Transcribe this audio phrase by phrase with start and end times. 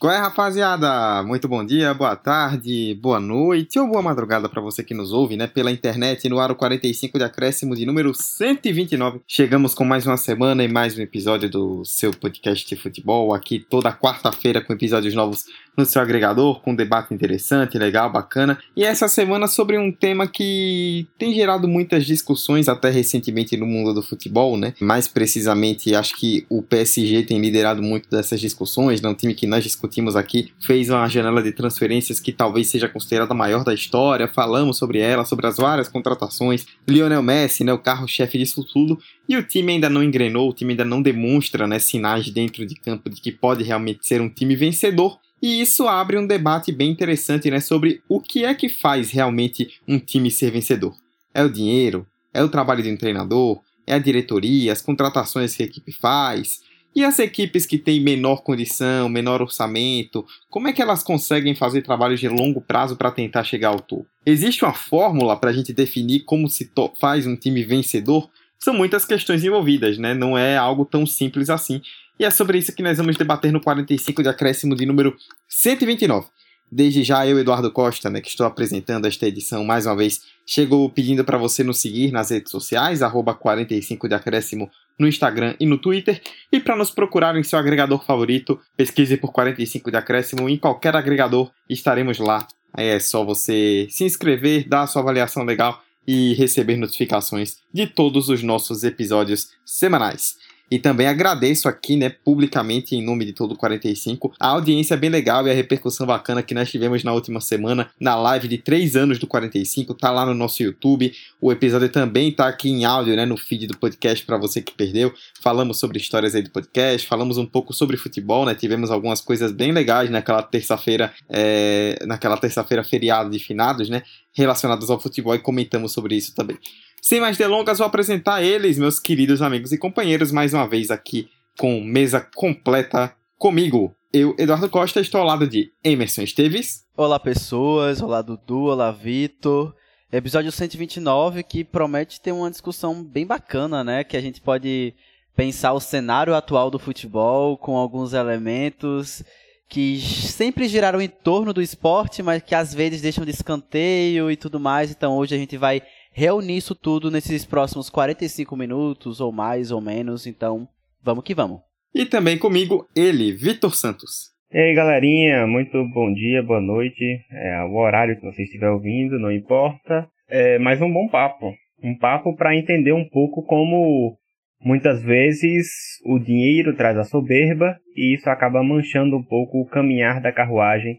[0.00, 1.24] Qual é, rapaziada?
[1.24, 5.36] Muito bom dia, boa tarde, boa noite ou boa madrugada para você que nos ouve,
[5.36, 5.48] né?
[5.48, 9.22] Pela internet, no aro 45 de acréscimo de número 129.
[9.26, 13.58] Chegamos com mais uma semana e mais um episódio do seu podcast de futebol, aqui
[13.58, 18.58] toda quarta-feira com episódios novos no seu agregador, com um debate interessante, legal, bacana.
[18.76, 23.94] E essa semana sobre um tema que tem gerado muitas discussões até recentemente no mundo
[23.94, 24.74] do futebol, né?
[24.80, 29.08] Mais precisamente, acho que o PSG tem liderado muito dessas discussões, né?
[29.08, 33.32] Um time que nós discutimos aqui fez uma janela de transferências que talvez seja considerada
[33.32, 34.28] a maior da história.
[34.28, 36.66] Falamos sobre ela, sobre as várias contratações.
[36.86, 38.98] Lionel Messi, né, o carro-chefe disso tudo.
[39.28, 42.74] E o time ainda não engrenou, o time ainda não demonstra né, sinais dentro de
[42.74, 45.18] campo de que pode realmente ser um time vencedor.
[45.40, 49.80] E isso abre um debate bem interessante né, sobre o que é que faz realmente
[49.86, 50.94] um time ser vencedor.
[51.32, 52.06] É o dinheiro?
[52.34, 53.60] É o trabalho de um treinador?
[53.86, 54.72] É a diretoria?
[54.72, 56.60] As contratações que a equipe faz?
[56.98, 61.82] E as equipes que têm menor condição, menor orçamento, como é que elas conseguem fazer
[61.82, 64.08] trabalhos de longo prazo para tentar chegar ao topo?
[64.26, 66.68] Existe uma fórmula para a gente definir como se
[67.00, 68.28] faz um time vencedor?
[68.58, 70.12] São muitas questões envolvidas, né?
[70.12, 71.80] Não é algo tão simples assim.
[72.18, 75.16] E é sobre isso que nós vamos debater no 45 de acréscimo de número
[75.48, 76.26] 129.
[76.68, 80.90] Desde já eu, Eduardo Costa, né, que estou apresentando esta edição mais uma vez, chegou
[80.90, 85.66] pedindo para você nos seguir nas redes sociais, arroba 45 de acréscimo no Instagram e
[85.66, 86.20] no Twitter.
[86.50, 90.96] E para nos procurar em seu agregador favorito, pesquise por 45 de acréscimo em qualquer
[90.96, 92.46] agregador, estaremos lá.
[92.76, 98.28] É só você se inscrever, dar a sua avaliação legal e receber notificações de todos
[98.28, 100.36] os nossos episódios semanais.
[100.70, 105.10] E também agradeço aqui, né, publicamente, em nome de todo o 45, a audiência bem
[105.10, 108.96] legal e a repercussão bacana que nós tivemos na última semana na live de 3
[108.96, 109.94] anos do 45.
[109.94, 111.12] Tá lá no nosso YouTube.
[111.40, 114.72] O episódio também tá aqui em áudio, né, no feed do podcast para você que
[114.72, 115.12] perdeu.
[115.40, 118.54] Falamos sobre histórias aí do podcast, falamos um pouco sobre futebol, né?
[118.54, 124.02] Tivemos algumas coisas bem legais naquela terça-feira, é, naquela terça-feira feriado de finados, né?
[124.32, 126.58] Relacionadas ao futebol e comentamos sobre isso também.
[127.00, 131.28] Sem mais delongas, vou apresentar eles, meus queridos amigos e companheiros, mais uma vez aqui
[131.56, 133.94] com mesa completa comigo.
[134.12, 136.84] Eu, Eduardo Costa, estou ao lado de Emerson Esteves.
[136.96, 138.02] Olá, pessoas.
[138.02, 138.64] Olá, Dudu.
[138.64, 139.74] Olá, Vitor.
[140.10, 144.02] Episódio 129 que promete ter uma discussão bem bacana, né?
[144.02, 144.94] Que a gente pode
[145.36, 149.22] pensar o cenário atual do futebol com alguns elementos
[149.68, 154.36] que sempre giraram em torno do esporte, mas que às vezes deixam de escanteio e
[154.36, 154.90] tudo mais.
[154.90, 155.82] Então hoje a gente vai
[156.18, 160.26] reunir isso tudo nesses próximos 45 minutos, ou mais ou menos.
[160.26, 160.68] Então,
[161.00, 161.60] vamos que vamos.
[161.94, 164.32] E também comigo, ele, Vitor Santos.
[164.52, 167.04] E aí, galerinha, muito bom dia, boa noite.
[167.30, 170.08] É, o horário que você estiver ouvindo, não importa.
[170.28, 171.54] É mais um bom papo.
[171.80, 174.18] Um papo para entender um pouco como
[174.60, 175.68] muitas vezes
[176.04, 180.98] o dinheiro traz a soberba e isso acaba manchando um pouco o caminhar da carruagem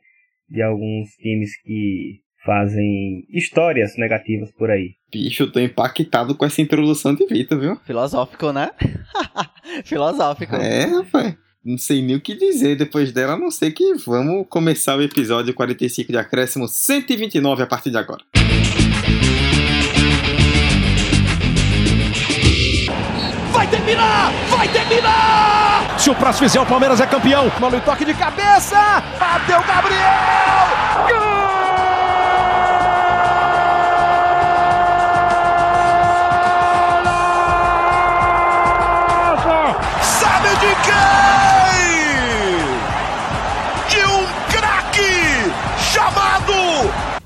[0.50, 4.92] de alguns times que fazem histórias negativas por aí.
[5.12, 7.76] Bicho, eu tô impactado com essa introdução de Vitor, viu?
[7.86, 8.72] Filosófico, né?
[9.86, 10.56] Filosófico.
[10.56, 11.36] É, rapaz.
[11.64, 15.02] Não sei nem o que dizer depois dela, a não ser que vamos começar o
[15.02, 18.24] episódio 45 de acréscimo 129 a partir de agora.
[23.52, 24.32] Vai terminar!
[24.50, 26.00] Vai terminar!
[26.00, 27.52] Se o próximo fizer, o Palmeiras é campeão.
[27.60, 28.78] Mano, toque de cabeça!
[29.20, 30.69] Bateu Gabriel!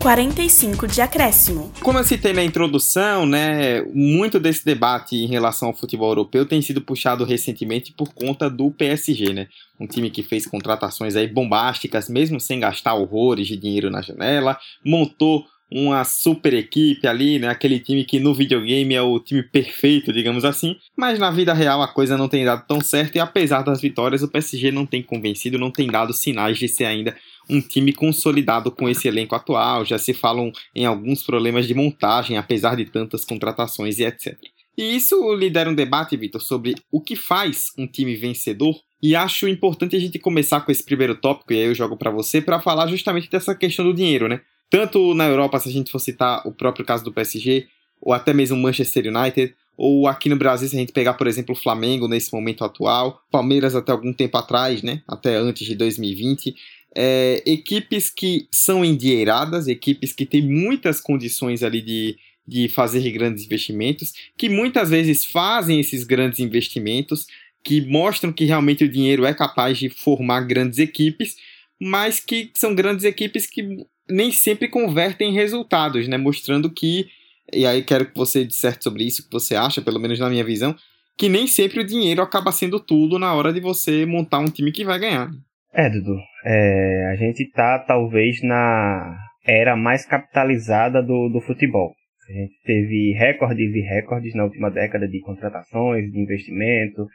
[0.04, 1.72] 45 de acréscimo.
[1.82, 6.62] Como eu citei na introdução, né, muito desse debate em relação ao futebol europeu tem
[6.62, 9.48] sido puxado recentemente por conta do PSG, né?
[9.80, 14.60] Um time que fez contratações aí bombásticas, mesmo sem gastar horrores de dinheiro na janela,
[14.86, 17.48] montou uma super equipe ali, né?
[17.48, 20.76] Aquele time que no videogame é o time perfeito, digamos assim.
[20.96, 24.22] Mas na vida real a coisa não tem dado tão certo e apesar das vitórias,
[24.22, 27.16] o PSG não tem convencido, não tem dado sinais de ser ainda
[27.50, 29.86] um time consolidado com esse elenco atual.
[29.86, 34.38] Já se falam em alguns problemas de montagem, apesar de tantas contratações e etc.
[34.78, 38.76] E isso lidera um debate, Vitor, sobre o que faz um time vencedor.
[39.02, 42.10] E acho importante a gente começar com esse primeiro tópico, e aí eu jogo para
[42.10, 44.42] você, para falar justamente dessa questão do dinheiro, né?
[44.70, 47.68] Tanto na Europa, se a gente for citar o próprio caso do PSG,
[48.02, 51.54] ou até mesmo Manchester United, ou aqui no Brasil, se a gente pegar, por exemplo,
[51.54, 55.02] o Flamengo nesse momento atual, Palmeiras até algum tempo atrás, né?
[55.08, 56.56] Até antes de 2020.
[56.96, 62.18] É, equipes que são endinheiradas, equipes que têm muitas condições ali de,
[62.48, 67.26] de fazer grandes investimentos, que muitas vezes fazem esses grandes investimentos,
[67.64, 71.36] que mostram que realmente o dinheiro é capaz de formar grandes equipes,
[71.82, 76.18] mas que são grandes equipes que nem sempre convertem em resultados, né?
[76.18, 77.08] Mostrando que,
[77.52, 80.44] e aí quero que você disserte sobre isso, que você acha, pelo menos na minha
[80.44, 80.76] visão,
[81.18, 84.72] que nem sempre o dinheiro acaba sendo tudo na hora de você montar um time
[84.72, 85.32] que vai ganhar.
[85.76, 91.94] É, Dudu, é, a gente tá talvez na era mais capitalizada do, do futebol.
[92.30, 97.08] A gente teve recordes e recordes na última década de contratações, de investimento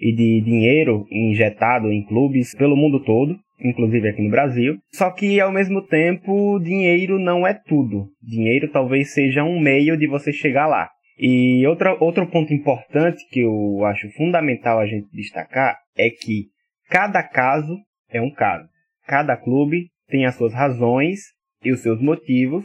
[0.00, 4.76] e de dinheiro injetado em clubes pelo mundo todo, inclusive aqui no Brasil.
[4.92, 8.06] Só que ao mesmo tempo, dinheiro não é tudo.
[8.22, 10.88] Dinheiro talvez seja um meio de você chegar lá.
[11.18, 16.46] E outra, outro ponto importante que eu acho fundamental a gente destacar é que
[16.88, 17.76] cada caso
[18.14, 18.66] é um caso.
[19.06, 21.20] Cada clube tem as suas razões
[21.62, 22.64] e os seus motivos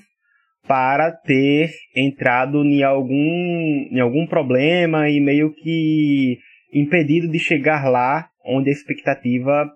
[0.68, 6.38] para ter entrado em algum, em algum problema e meio que
[6.72, 9.69] impedido de chegar lá onde a expectativa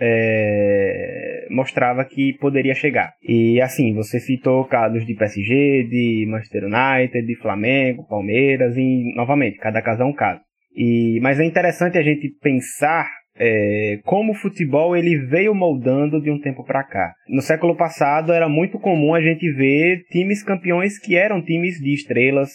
[0.00, 3.12] é, mostrava que poderia chegar.
[3.22, 9.58] E assim, você citou casos de PSG, de Manchester United, de Flamengo, Palmeiras, e novamente,
[9.58, 10.40] cada caso é um caso.
[10.74, 13.08] E, mas é interessante a gente pensar
[13.44, 17.12] é, como o futebol ele veio moldando de um tempo para cá.
[17.28, 21.92] No século passado era muito comum a gente ver times campeões que eram times de
[21.92, 22.50] estrelas,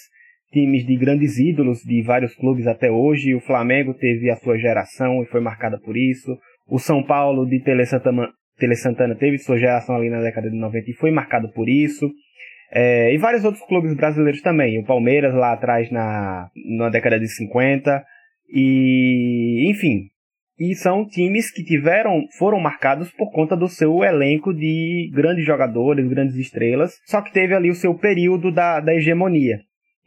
[0.49, 3.35] times de grandes ídolos de vários clubes até hoje.
[3.35, 6.37] O Flamengo teve a sua geração e foi marcada por isso.
[6.65, 10.55] O São Paulo de Tele Santana, Tele Santana teve sua geração ali na década de
[10.55, 12.09] 90 e foi marcado por isso.
[12.71, 14.79] É, e vários outros clubes brasileiros também.
[14.79, 16.47] O Palmeiras lá atrás na,
[16.77, 18.01] na década de 50.
[18.53, 20.07] E, enfim,
[20.59, 26.07] e são times que tiveram, foram marcados por conta do seu elenco de grandes jogadores,
[26.07, 29.59] grandes estrelas, só que teve ali o seu período da, da hegemonia.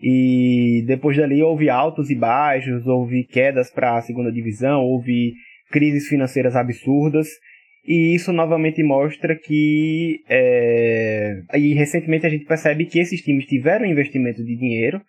[0.02, 5.34] E depois dali houve altos e baixos, houve quedas para a segunda divisão, houve
[5.70, 7.28] crises financeiras absurdas.
[7.86, 10.20] E isso novamente mostra que.
[10.28, 11.42] É...
[11.54, 15.00] E recentemente a gente percebe que esses times tiveram investimento de dinheiro,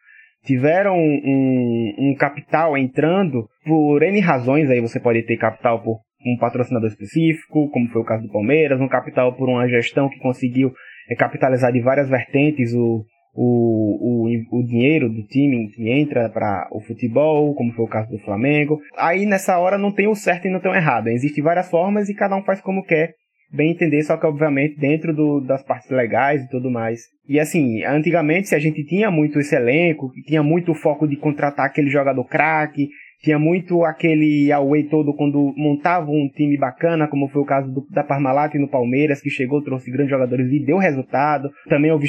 [0.44, 6.38] tiveram um, um, capital entrando por N razões, aí você pode ter capital por um
[6.38, 10.72] patrocinador específico, como foi o caso do Palmeiras, um capital por uma gestão que conseguiu
[11.10, 13.04] é, capitalizar de várias vertentes o,
[13.34, 18.10] o, o, o dinheiro do time que entra para o futebol, como foi o caso
[18.10, 18.80] do Flamengo.
[18.98, 21.08] Aí nessa hora não tem o certo e não tem o errado.
[21.08, 23.16] Existem várias formas e cada um faz como quer
[23.52, 27.02] bem entender, só que obviamente dentro do, das partes legais e tudo mais.
[27.28, 31.66] E assim, antigamente se a gente tinha muito esse elenco, tinha muito foco de contratar
[31.66, 32.90] aquele jogador craque,
[33.22, 37.86] tinha muito aquele away todo quando montava um time bacana, como foi o caso do,
[37.92, 41.50] da Parmalat no Palmeiras, que chegou, trouxe grandes jogadores e deu resultado.
[41.70, 42.08] Também houve,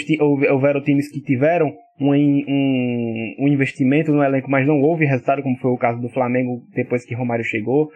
[0.51, 5.59] houveram times que tiveram um, um, um investimento no elenco, mas não houve resultado, como
[5.59, 7.91] foi o caso do Flamengo depois que Romário chegou.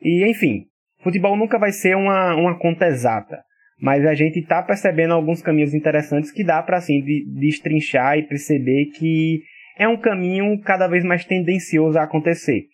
[0.00, 0.66] E enfim,
[1.02, 3.38] Futebol nunca vai ser uma, uma conta exata,
[3.80, 7.02] mas a gente está percebendo alguns caminhos interessantes que dá para assim
[7.38, 9.40] destrinchar e perceber que
[9.78, 12.64] é um caminho cada vez mais tendencioso a acontecer.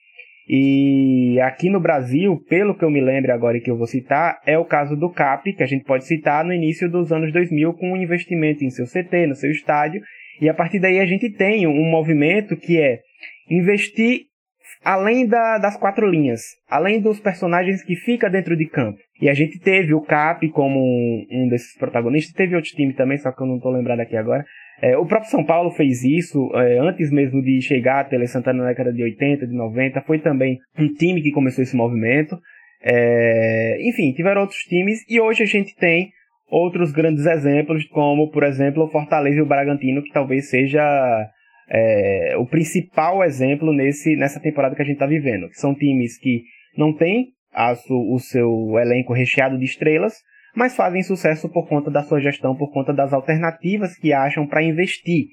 [0.49, 4.40] E aqui no Brasil, pelo que eu me lembro agora e que eu vou citar,
[4.46, 7.75] é o caso do CAP, que a gente pode citar no início dos anos 2000
[7.75, 10.00] com um investimento em seu CT, no seu estádio,
[10.40, 13.00] e a partir daí a gente tem um movimento que é
[13.50, 14.26] investir
[14.86, 18.96] além da, das quatro linhas, além dos personagens que fica dentro de campo.
[19.20, 23.18] E a gente teve o Cap como um, um desses protagonistas, teve outro time também,
[23.18, 24.44] só que eu não estou lembrado aqui agora.
[24.80, 28.62] É, o próprio São Paulo fez isso é, antes mesmo de chegar a Tele Santana
[28.62, 30.02] na década de 80, de 90.
[30.02, 32.38] Foi também um time que começou esse movimento.
[32.80, 36.11] É, enfim, tiveram outros times e hoje a gente tem
[36.49, 41.28] outros grandes exemplos, como por exemplo o Fortaleza e o Bragantino, que talvez seja
[41.68, 45.49] é, o principal exemplo nesse, nessa temporada que a gente está vivendo.
[45.52, 46.42] São times que
[46.76, 47.28] não têm
[47.90, 50.14] o seu elenco recheado de estrelas,
[50.54, 54.62] mas fazem sucesso por conta da sua gestão, por conta das alternativas que acham para
[54.62, 55.26] investir.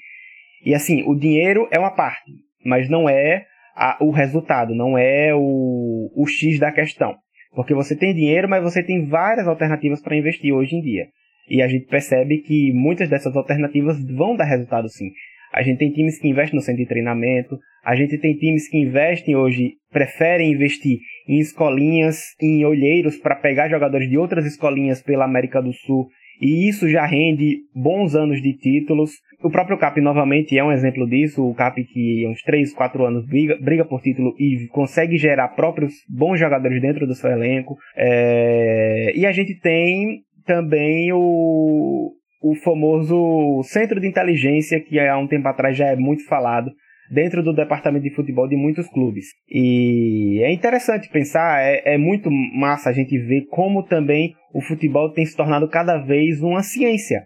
[0.65, 2.31] E assim, o dinheiro é uma parte,
[2.65, 7.15] mas não é a, o resultado, não é o, o X da questão.
[7.53, 11.05] Porque você tem dinheiro, mas você tem várias alternativas para investir hoje em dia.
[11.49, 15.11] E a gente percebe que muitas dessas alternativas vão dar resultado sim.
[15.53, 18.77] A gente tem times que investem no centro de treinamento, a gente tem times que
[18.77, 25.25] investem hoje, preferem investir em escolinhas, em olheiros para pegar jogadores de outras escolinhas pela
[25.25, 26.07] América do Sul,
[26.41, 29.11] e isso já rende bons anos de títulos.
[29.43, 33.05] O próprio Cap novamente é um exemplo disso, o Cap que há uns 3, 4
[33.05, 37.77] anos briga, briga por título e consegue gerar próprios bons jogadores dentro do seu elenco.
[37.95, 39.13] É...
[39.15, 45.47] E a gente tem também o, o famoso centro de inteligência, que há um tempo
[45.47, 46.69] atrás já é muito falado
[47.09, 49.27] dentro do departamento de futebol de muitos clubes.
[49.49, 55.09] E é interessante pensar, é, é muito massa a gente ver como também o futebol
[55.13, 57.23] tem se tornado cada vez uma ciência.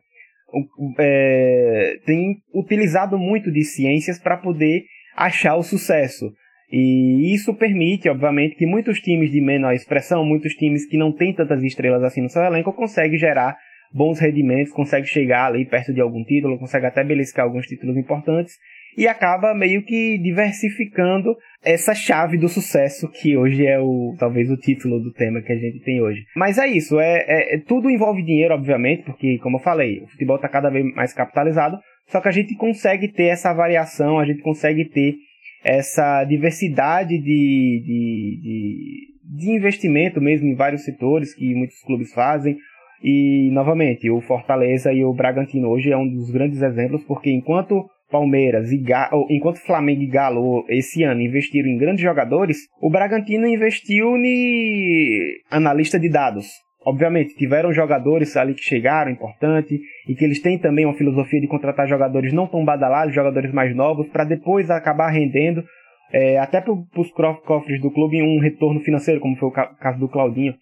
[1.00, 4.84] É, tem utilizado muito de ciências para poder
[5.16, 6.32] achar o sucesso.
[6.72, 11.34] E isso permite, obviamente, que muitos times de menor expressão, muitos times que não têm
[11.34, 13.58] tantas estrelas assim no seu elenco, conseguem gerar
[13.94, 18.56] bons rendimentos, conseguem chegar ali perto de algum título, conseguem até beliscar alguns títulos importantes
[18.98, 24.58] e acaba meio que diversificando essa chave do sucesso que hoje é o talvez o
[24.58, 26.26] título do tema que a gente tem hoje.
[26.36, 30.08] Mas é isso, é, é, é tudo envolve dinheiro, obviamente, porque como eu falei, o
[30.08, 31.78] futebol está cada vez mais capitalizado,
[32.08, 35.16] só que a gente consegue ter essa variação, a gente consegue ter
[35.64, 42.58] essa diversidade de, de, de, de investimento mesmo em vários setores que muitos clubes fazem.
[43.04, 47.86] E, novamente, o Fortaleza e o Bragantino hoje é um dos grandes exemplos, porque enquanto
[48.10, 53.48] Palmeiras e Galo, enquanto Flamengo e Galo esse ano investiram em grandes jogadores, o Bragantino
[53.48, 55.20] investiu em
[55.52, 56.48] analista de dados.
[56.86, 59.78] Obviamente, tiveram jogadores ali que chegaram, importante,
[60.08, 63.76] e que eles têm também uma filosofia de contratar jogadores não tão badalados, jogadores mais
[63.76, 65.66] novos, para depois acabar rendendo,
[66.14, 67.12] é, até para os
[67.46, 70.56] cofres do clube, um retorno financeiro, como foi o caso do Claudinho.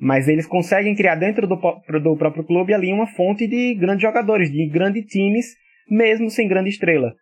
[0.00, 4.50] Mas eles conseguem criar dentro do, do próprio clube ali uma fonte de grandes jogadores,
[4.50, 5.46] de grandes times,
[5.90, 7.14] mesmo sem grande estrela.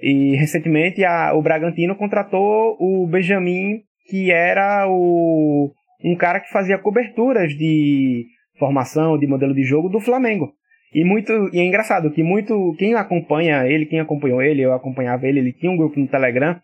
[0.00, 5.72] E recentemente a, o Bragantino contratou o Benjamin, que era o
[6.04, 8.26] um cara que fazia coberturas de
[8.58, 10.52] formação, de modelo de jogo do Flamengo.
[10.94, 15.26] E muito e é engraçado que muito quem acompanha ele, quem acompanhou ele, eu acompanhava
[15.26, 16.58] ele, ele tinha um grupo no Telegram.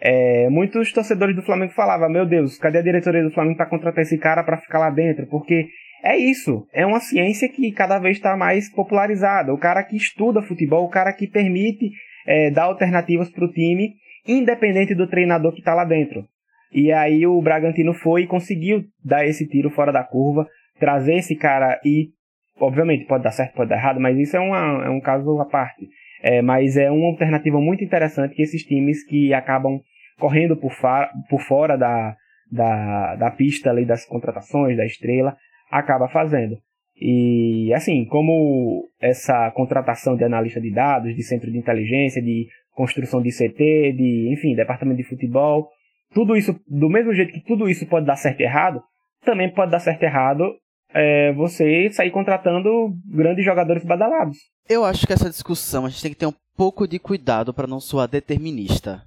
[0.00, 4.02] É, muitos torcedores do Flamengo falavam: Meu Deus, cadê a diretoria do Flamengo para contratar
[4.02, 5.26] esse cara para ficar lá dentro?
[5.26, 5.68] Porque
[6.04, 9.52] é isso, é uma ciência que cada vez está mais popularizada.
[9.52, 11.90] O cara que estuda futebol, o cara que permite
[12.26, 13.94] é, dar alternativas para o time,
[14.26, 16.24] independente do treinador que está lá dentro.
[16.72, 20.46] E aí o Bragantino foi e conseguiu dar esse tiro fora da curva,
[20.78, 22.10] trazer esse cara e,
[22.60, 25.44] obviamente, pode dar certo, pode dar errado, mas isso é, uma, é um caso à
[25.46, 25.88] parte.
[26.22, 29.80] É, mas é uma alternativa muito interessante que esses times que acabam
[30.18, 30.72] correndo por,
[31.28, 32.16] por fora da,
[32.50, 35.36] da, da pista ali das contratações, da estrela,
[35.70, 36.56] acaba fazendo.
[36.98, 43.20] E assim, como essa contratação de analista de dados, de centro de inteligência, de construção
[43.20, 45.68] de CT, de, enfim, departamento de futebol,
[46.14, 48.82] tudo isso, do mesmo jeito que tudo isso pode dar certo e errado,
[49.24, 50.54] também pode dar certo e errado
[50.94, 54.38] é, você sair contratando grandes jogadores badalados.
[54.68, 57.68] Eu acho que essa discussão a gente tem que ter um pouco de cuidado para
[57.68, 59.04] não soar determinista.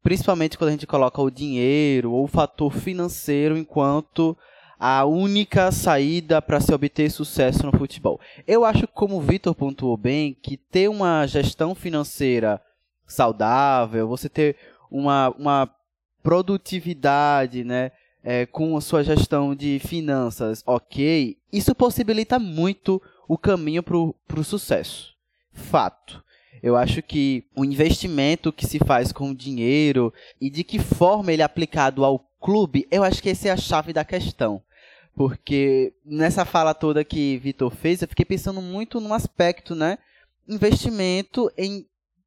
[0.00, 4.36] Principalmente quando a gente coloca o dinheiro ou o fator financeiro enquanto
[4.78, 8.20] a única saída para se obter sucesso no futebol.
[8.46, 12.60] Eu acho, como o Vitor pontuou bem, que ter uma gestão financeira
[13.06, 14.56] saudável, você ter
[14.90, 15.70] uma, uma
[16.22, 17.90] produtividade, né?
[18.24, 24.44] É, com a sua gestão de finanças ok, isso possibilita muito o caminho para o
[24.44, 25.14] sucesso.
[25.52, 26.22] Fato.
[26.62, 31.32] Eu acho que o investimento que se faz com o dinheiro e de que forma
[31.32, 34.62] ele é aplicado ao clube, eu acho que essa é a chave da questão.
[35.14, 39.98] Porque nessa fala toda que Vitor fez, eu fiquei pensando muito num aspecto, né?
[40.48, 41.86] Investimento em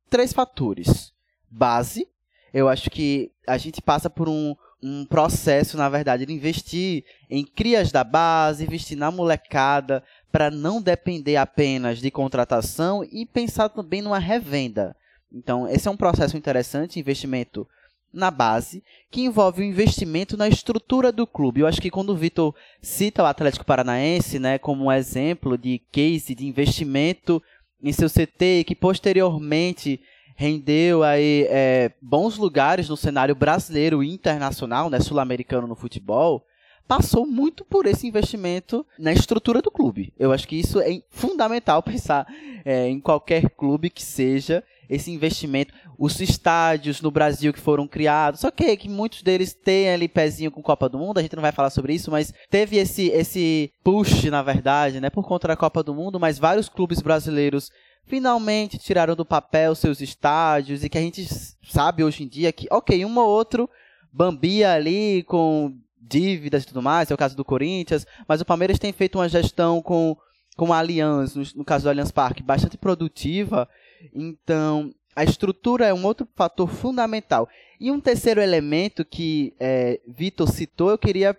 [0.09, 1.11] três fatores:
[1.49, 2.07] base,
[2.53, 7.43] eu acho que a gente passa por um, um processo, na verdade, de investir em
[7.43, 10.03] crias da base, investir na molecada,
[10.35, 14.93] para não depender apenas de contratação e pensar também numa revenda.
[15.31, 17.65] Então, esse é um processo interessante, investimento
[18.11, 21.61] na base, que envolve o investimento na estrutura do clube.
[21.61, 25.79] Eu acho que quando o Vitor cita o Atlético Paranaense né, como um exemplo de
[25.89, 27.41] case de investimento
[27.81, 30.01] em seu CT, que posteriormente
[30.35, 36.45] rendeu aí é, bons lugares no cenário brasileiro e internacional, né, sul-americano no futebol,
[36.87, 40.13] passou muito por esse investimento na estrutura do clube.
[40.17, 42.25] Eu acho que isso é fundamental pensar
[42.63, 48.41] é, em qualquer clube que seja esse investimento, os estádios no Brasil que foram criados,
[48.41, 51.51] só que, muitos deles têm ali pezinho com Copa do Mundo, a gente não vai
[51.51, 55.81] falar sobre isso, mas teve esse, esse push, na verdade, né, por conta da Copa
[55.81, 57.71] do Mundo, mas vários clubes brasileiros
[58.05, 61.27] finalmente tiraram do papel seus estádios e que a gente
[61.63, 63.67] sabe hoje em dia que, ok, um ou outro
[64.13, 65.75] bambia ali com
[66.07, 69.29] dívidas e tudo mais, é o caso do Corinthians, mas o Palmeiras tem feito uma
[69.29, 70.15] gestão com,
[70.55, 73.67] com a Allianz, no, no caso do Allianz Parque, bastante produtiva,
[74.13, 77.47] então a estrutura é um outro fator fundamental.
[77.79, 81.35] E um terceiro elemento que é, Vitor citou, eu queria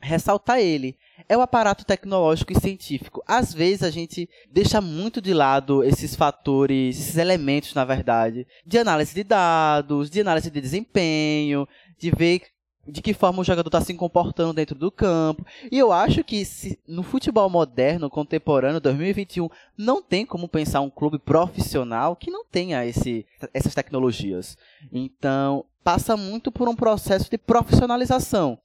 [0.00, 0.96] ressaltar ele.
[1.28, 3.22] É o aparato tecnológico e científico.
[3.26, 8.78] Às vezes a gente deixa muito de lado esses fatores, esses elementos, na verdade, de
[8.78, 12.42] análise de dados, de análise de desempenho, de ver
[12.86, 15.44] de que forma o jogador está se comportando dentro do campo.
[15.70, 20.90] E eu acho que se, no futebol moderno, contemporâneo, 2021, não tem como pensar um
[20.90, 24.56] clube profissional que não tenha esse, essas tecnologias.
[24.92, 28.58] Então, passa muito por um processo de profissionalização.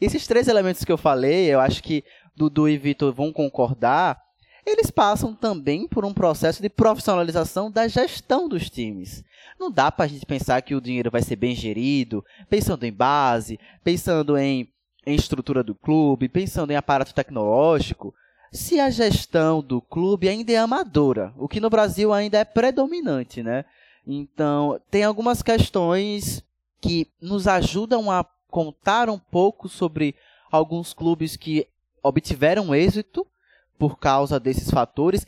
[0.00, 2.04] Esses três elementos que eu falei, eu acho que
[2.36, 4.20] Dudu e Vitor vão concordar,
[4.64, 9.24] eles passam também por um processo de profissionalização da gestão dos times.
[9.62, 12.92] Não dá para a gente pensar que o dinheiro vai ser bem gerido, pensando em
[12.92, 14.68] base, pensando em,
[15.06, 18.12] em estrutura do clube, pensando em aparato tecnológico,
[18.50, 23.40] se a gestão do clube ainda é amadora, o que no Brasil ainda é predominante,
[23.40, 23.64] né?
[24.04, 26.42] Então, tem algumas questões
[26.80, 30.16] que nos ajudam a contar um pouco sobre
[30.50, 31.68] alguns clubes que
[32.02, 33.24] obtiveram êxito
[33.78, 35.24] por causa desses fatores,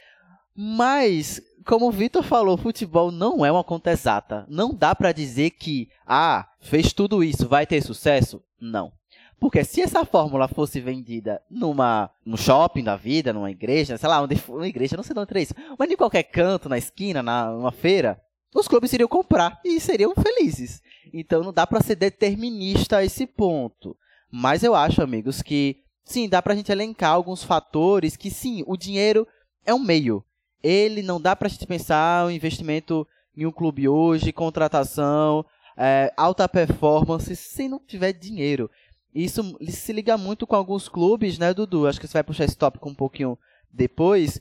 [0.57, 4.47] mas como o Vitor falou, futebol não é uma conta exata.
[4.49, 8.43] Não dá para dizer que, ah, fez tudo isso, vai ter sucesso?
[8.61, 8.93] Não.
[9.41, 14.23] Porque se essa fórmula fosse vendida numa, num shopping da vida, numa igreja, sei lá,
[14.23, 17.23] onde for, uma igreja, não sei onde é isso, mas em qualquer canto, na esquina,
[17.23, 18.21] na, numa feira,
[18.55, 20.83] os clubes iriam comprar e seriam felizes.
[21.13, 23.97] Então não dá para ser determinista a esse ponto.
[24.31, 28.77] Mas eu acho, amigos, que sim, dá pra gente elencar alguns fatores que sim, o
[28.77, 29.27] dinheiro
[29.65, 30.25] é um meio
[30.65, 33.07] ele não dá para gente pensar o um investimento
[33.37, 35.45] em um clube hoje, contratação,
[35.77, 38.71] é, alta performance, se não tiver dinheiro.
[39.15, 41.87] Isso se liga muito com alguns clubes, né, Dudu?
[41.87, 43.39] Acho que você vai puxar esse tópico um pouquinho
[43.71, 44.41] depois.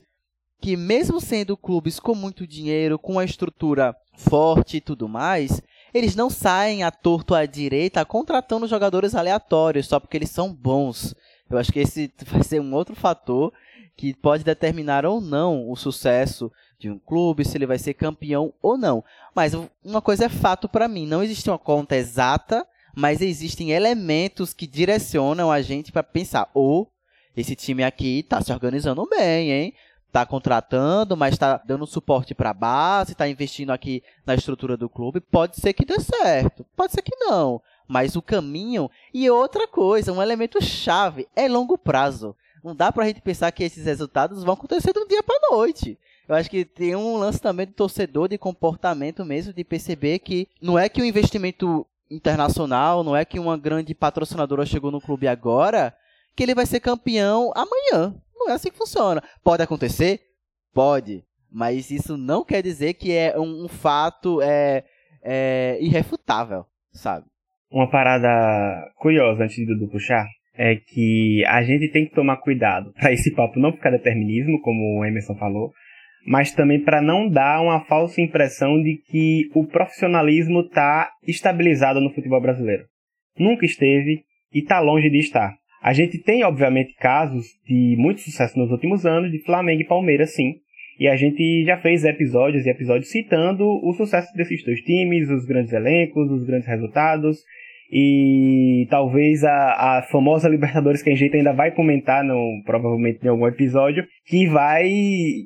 [0.60, 5.60] Que mesmo sendo clubes com muito dinheiro, com uma estrutura forte e tudo mais,
[5.92, 11.14] eles não saem à torto à direita contratando jogadores aleatórios só porque eles são bons.
[11.50, 13.52] Eu acho que esse vai ser um outro fator
[13.96, 18.52] que pode determinar ou não o sucesso de um clube, se ele vai ser campeão
[18.60, 19.04] ou não.
[19.34, 19.52] Mas
[19.84, 24.66] uma coisa é fato para mim, não existe uma conta exata, mas existem elementos que
[24.66, 26.90] direcionam a gente para pensar, ou
[27.36, 29.74] esse time aqui está se organizando bem, hein?
[30.06, 34.88] Está contratando, mas está dando suporte para a base, está investindo aqui na estrutura do
[34.88, 35.20] clube.
[35.20, 37.60] Pode ser que dê certo, pode ser que não.
[37.88, 42.36] Mas o caminho e outra coisa, um elemento chave é longo prazo.
[42.64, 45.98] Não dá pra gente pensar que esses resultados vão acontecer de um dia pra noite.
[46.26, 50.48] Eu acho que tem um lance também do torcedor de comportamento mesmo, de perceber que
[50.62, 55.28] não é que o investimento internacional, não é que uma grande patrocinadora chegou no clube
[55.28, 55.94] agora,
[56.34, 58.14] que ele vai ser campeão amanhã.
[58.34, 59.22] Não é assim que funciona.
[59.42, 60.22] Pode acontecer?
[60.72, 61.22] Pode.
[61.52, 64.84] Mas isso não quer dizer que é um, um fato é,
[65.22, 67.26] é, irrefutável, sabe?
[67.70, 72.92] Uma parada curiosa antes de Dudu puxar é que a gente tem que tomar cuidado
[72.94, 75.72] para esse papo não ficar determinismo, como o Emerson falou,
[76.26, 82.10] mas também para não dar uma falsa impressão de que o profissionalismo está estabilizado no
[82.10, 82.84] futebol brasileiro.
[83.38, 85.54] Nunca esteve e está longe de estar.
[85.82, 90.34] A gente tem, obviamente, casos de muito sucesso nos últimos anos, de Flamengo e Palmeiras,
[90.34, 90.54] sim.
[90.98, 95.44] E a gente já fez episódios e episódios citando o sucesso desses dois times, os
[95.44, 97.38] grandes elencos, os grandes resultados
[97.96, 103.28] e talvez a, a famosa Libertadores que a gente ainda vai comentar, no, provavelmente em
[103.28, 104.90] algum episódio, que vai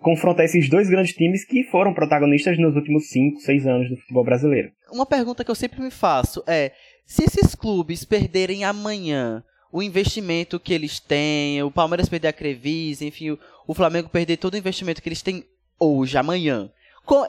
[0.00, 4.24] confrontar esses dois grandes times que foram protagonistas nos últimos 5, 6 anos do futebol
[4.24, 4.70] brasileiro.
[4.90, 6.72] Uma pergunta que eu sempre me faço é:
[7.04, 13.04] se esses clubes perderem amanhã o investimento que eles têm, o Palmeiras perder a Crevisa,
[13.04, 15.44] enfim, o, o Flamengo perder todo o investimento que eles têm
[15.78, 16.70] hoje, amanhã,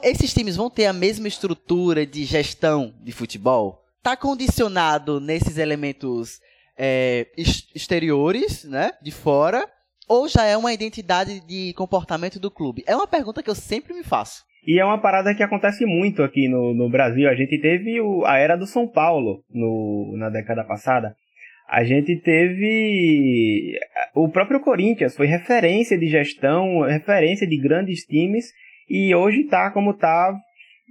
[0.02, 3.79] esses times vão ter a mesma estrutura de gestão de futebol?
[4.02, 6.40] Tá condicionado nesses elementos
[6.76, 7.26] é,
[7.74, 9.66] exteriores, né, de fora,
[10.08, 12.82] ou já é uma identidade de comportamento do clube?
[12.86, 14.44] É uma pergunta que eu sempre me faço.
[14.66, 17.28] E é uma parada que acontece muito aqui no, no Brasil.
[17.28, 21.14] A gente teve o, a era do São Paulo no, na década passada.
[21.68, 23.78] A gente teve
[24.14, 28.46] o próprio Corinthians, foi referência de gestão, referência de grandes times,
[28.88, 30.34] e hoje tá como tá,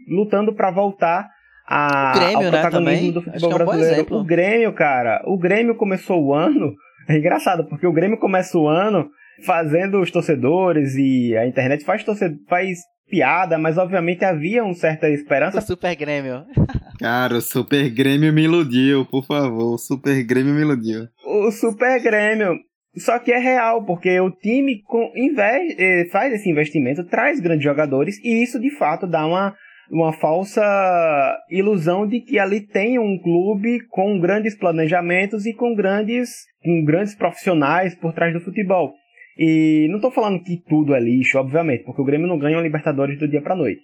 [0.08, 1.28] lutando para voltar
[1.69, 4.15] a, o Grêmio, ao né, protagonismo né, do futebol é um brasileiro.
[4.15, 6.73] o Grêmio, cara, o Grêmio começou o ano.
[7.10, 9.10] É engraçado, porque o Grêmio começa o ano
[9.43, 12.77] fazendo os torcedores e a internet faz, torcedor, faz
[13.10, 15.58] piada, mas obviamente havia uma certa esperança.
[15.58, 16.45] O Super Grêmio.
[16.99, 19.73] Cara, o Super Grêmio me iludiu, por favor.
[19.73, 21.08] O Super Grêmio me iludiu.
[21.25, 22.60] O Super Grêmio.
[22.95, 28.23] Só que é real, porque o time com, eh, faz esse investimento, traz grandes jogadores
[28.23, 29.55] e isso de fato dá uma
[29.91, 30.62] uma falsa
[31.49, 36.30] ilusão de que ali tem um clube com grandes planejamentos e com grandes,
[36.63, 38.93] com grandes profissionais por trás do futebol.
[39.38, 42.62] E não estou falando que tudo é lixo, obviamente, porque o Grêmio não ganha o
[42.62, 43.82] Libertadores do dia para noite.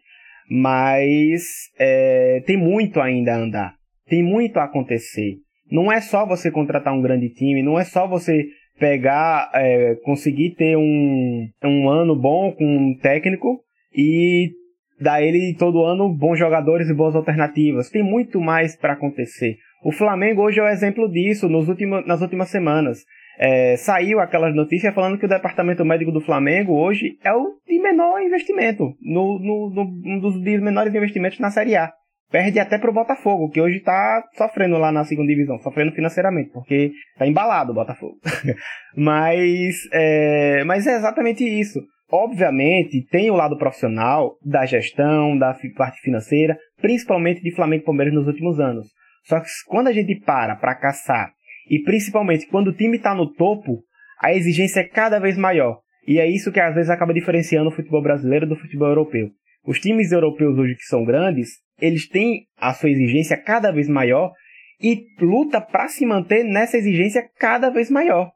[0.49, 1.43] Mas
[1.79, 3.73] é, tem muito ainda a andar,
[4.07, 5.37] tem muito a acontecer.
[5.71, 8.45] Não é só você contratar um grande time, não é só você
[8.79, 13.61] pegar, é, conseguir ter um, um ano bom com um técnico
[13.95, 14.51] e
[14.99, 17.89] dar ele todo ano bons jogadores e boas alternativas.
[17.89, 19.57] Tem muito mais para acontecer.
[19.83, 23.03] O Flamengo hoje é o um exemplo disso nos últimos, nas últimas semanas.
[23.37, 27.79] É, saiu aquelas notícias falando que o departamento médico do Flamengo hoje é o de
[27.79, 31.91] menor investimento, no, no, no um dos menores investimentos na Série A.
[32.31, 36.91] Perde até pro Botafogo, que hoje tá sofrendo lá na segunda divisão, sofrendo financeiramente, porque
[37.17, 38.17] tá embalado o Botafogo.
[38.97, 41.79] mas, é, mas é exatamente isso.
[42.11, 48.13] Obviamente, tem o lado profissional, da gestão, da parte financeira, principalmente de Flamengo e Palmeiras
[48.13, 48.87] nos últimos anos.
[49.23, 51.31] Só que quando a gente para para caçar,
[51.69, 53.83] e principalmente quando o time está no topo,
[54.21, 55.79] a exigência é cada vez maior.
[56.07, 59.29] E é isso que às vezes acaba diferenciando o futebol brasileiro do futebol europeu.
[59.65, 61.49] Os times europeus hoje que são grandes,
[61.81, 64.31] eles têm a sua exigência cada vez maior
[64.79, 68.29] e luta para se manter nessa exigência cada vez maior.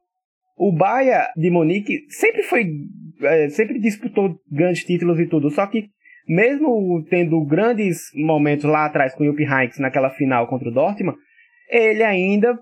[0.57, 2.65] O Bayern de Monique sempre foi,
[3.21, 5.85] é, sempre disputou grandes títulos e tudo, só que
[6.27, 11.17] mesmo tendo grandes momentos lá atrás com o Jupp Heynckes naquela final contra o Dortmund,
[11.69, 12.57] ele ainda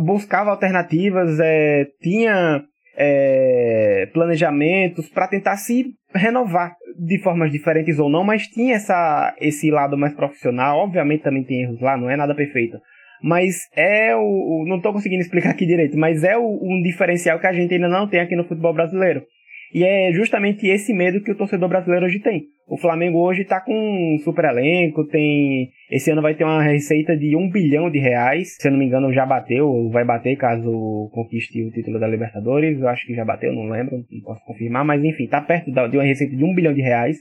[0.00, 2.62] buscava alternativas, é, tinha
[2.96, 9.70] é, planejamentos para tentar se renovar de formas diferentes ou não, mas tinha essa, esse
[9.70, 10.78] lado mais profissional.
[10.80, 12.78] Obviamente também tem erros lá, não é nada perfeito.
[13.22, 14.20] Mas é o.
[14.20, 17.72] o não estou conseguindo explicar aqui direito, mas é o, um diferencial que a gente
[17.72, 19.22] ainda não tem aqui no futebol brasileiro.
[19.74, 22.44] E é justamente esse medo que o torcedor brasileiro hoje tem.
[22.68, 25.70] O Flamengo hoje está com um super elenco, tem.
[25.90, 28.56] Esse ano vai ter uma receita de um bilhão de reais.
[28.58, 32.06] Se eu não me engano, já bateu, ou vai bater caso conquiste o título da
[32.06, 32.80] Libertadores.
[32.80, 35.96] Eu acho que já bateu, não lembro, não posso confirmar, mas enfim, está perto de
[35.96, 37.18] uma receita de um bilhão de reais.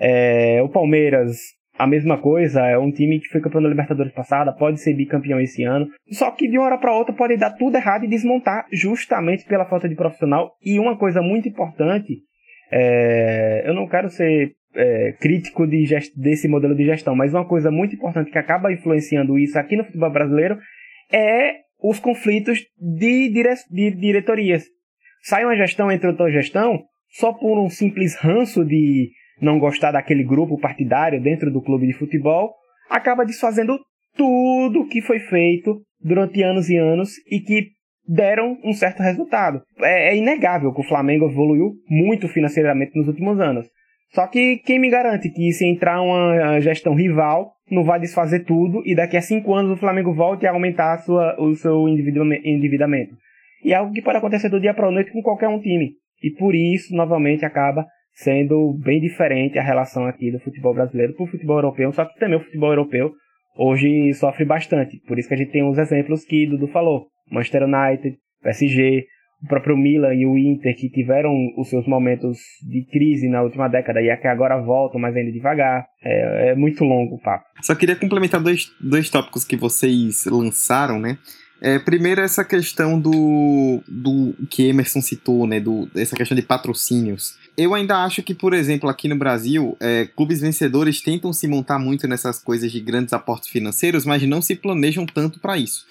[0.00, 4.52] É, o Palmeiras a mesma coisa, é um time que foi campeão da Libertadores passada,
[4.52, 7.76] pode ser bicampeão esse ano, só que de uma hora para outra pode dar tudo
[7.76, 10.50] errado e desmontar justamente pela falta de profissional.
[10.60, 12.18] E uma coisa muito importante,
[12.72, 17.46] é, eu não quero ser é, crítico de gest, desse modelo de gestão, mas uma
[17.46, 20.58] coisa muito importante que acaba influenciando isso aqui no futebol brasileiro
[21.12, 24.64] é os conflitos de, dire, de diretorias.
[25.22, 29.10] Sai uma gestão entre outra gestão só por um simples ranço de
[29.40, 32.54] não gostar daquele grupo partidário dentro do clube de futebol,
[32.90, 33.78] acaba desfazendo
[34.16, 37.68] tudo que foi feito durante anos e anos e que
[38.06, 39.62] deram um certo resultado.
[39.80, 43.66] É, é, inegável que o Flamengo evoluiu muito financeiramente nos últimos anos.
[44.10, 48.82] Só que quem me garante que se entrar uma gestão rival, não vai desfazer tudo
[48.86, 53.14] e daqui a cinco anos o Flamengo volte a aumentar a sua, o seu endividamento.
[53.62, 55.92] E é algo que pode acontecer do dia para a noite com qualquer um time.
[56.22, 57.86] E por isso, novamente, acaba
[58.18, 62.18] sendo bem diferente a relação aqui do futebol brasileiro para o futebol europeu, só que
[62.18, 63.12] também o futebol europeu
[63.56, 65.00] hoje sofre bastante.
[65.06, 67.06] Por isso que a gente tem uns exemplos que Dudu falou.
[67.30, 69.04] Manchester United, PSG,
[69.44, 73.68] o próprio Milan e o Inter que tiveram os seus momentos de crise na última
[73.68, 75.86] década e é que agora voltam, mas ainda devagar.
[76.02, 77.44] É, é muito longo o papo.
[77.62, 81.18] Só queria complementar dois, dois tópicos que vocês lançaram, né?
[81.60, 85.58] É, primeiro, essa questão do, do que Emerson citou, né?
[85.58, 87.36] Do, essa questão de patrocínios.
[87.56, 91.78] Eu ainda acho que, por exemplo, aqui no Brasil, é, clubes vencedores tentam se montar
[91.78, 95.84] muito nessas coisas de grandes aportes financeiros, mas não se planejam tanto para isso.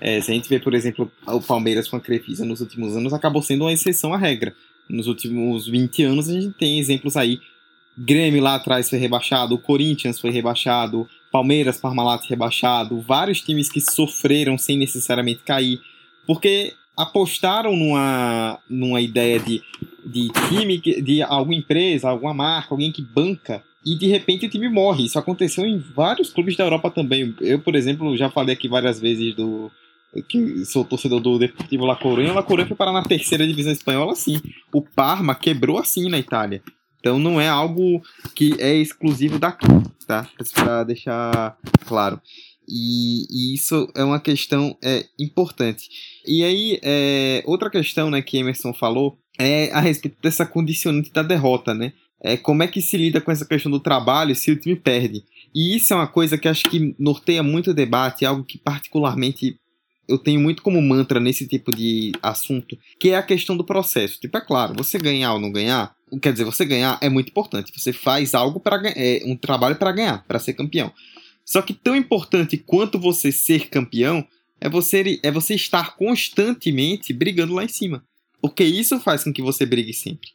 [0.00, 3.12] É, se a gente vê, por exemplo, o Palmeiras com a Crefisa nos últimos anos,
[3.12, 4.54] acabou sendo uma exceção à regra.
[4.88, 7.40] Nos últimos 20 anos, a gente tem exemplos aí.
[7.96, 13.80] Grêmio lá atrás foi rebaixado, o Corinthians foi rebaixado, Palmeiras, Parmalat rebaixado, vários times que
[13.80, 15.80] sofreram sem necessariamente cair,
[16.26, 19.62] porque apostaram numa, numa ideia de,
[20.04, 24.68] de time, de alguma empresa, alguma marca, alguém que banca, e de repente o time
[24.68, 25.04] morre.
[25.04, 27.34] Isso aconteceu em vários clubes da Europa também.
[27.40, 29.70] Eu, por exemplo, já falei aqui várias vezes do.
[30.28, 32.32] que sou torcedor do Deportivo La Coruña.
[32.32, 34.40] La Coruña foi parar na terceira divisão espanhola assim.
[34.72, 36.62] O Parma quebrou assim na Itália.
[37.00, 38.02] Então não é algo
[38.34, 39.66] que é exclusivo daqui,
[40.06, 40.28] tá?
[40.54, 41.56] Para deixar
[41.86, 42.20] claro.
[42.68, 45.88] E, e, isso é uma questão é, importante.
[46.26, 51.22] E aí, é, outra questão né, que Emerson falou é a respeito dessa condicionante da
[51.22, 51.94] derrota, né?
[52.20, 55.24] É, como é que se lida com essa questão do trabalho se o time perde?
[55.54, 59.58] E isso é uma coisa que acho que norteia muito o debate, algo que particularmente
[60.08, 64.18] eu tenho muito como mantra nesse tipo de assunto, que é a questão do processo.
[64.18, 67.72] Tipo, é claro, você ganhar ou não ganhar, quer dizer, você ganhar é muito importante.
[67.76, 70.92] Você faz algo para é, um trabalho para ganhar, para ser campeão.
[71.44, 74.26] Só que tão importante quanto você ser campeão
[74.60, 78.02] é você é você estar constantemente brigando lá em cima,
[78.40, 80.28] porque isso faz com que você brigue sempre.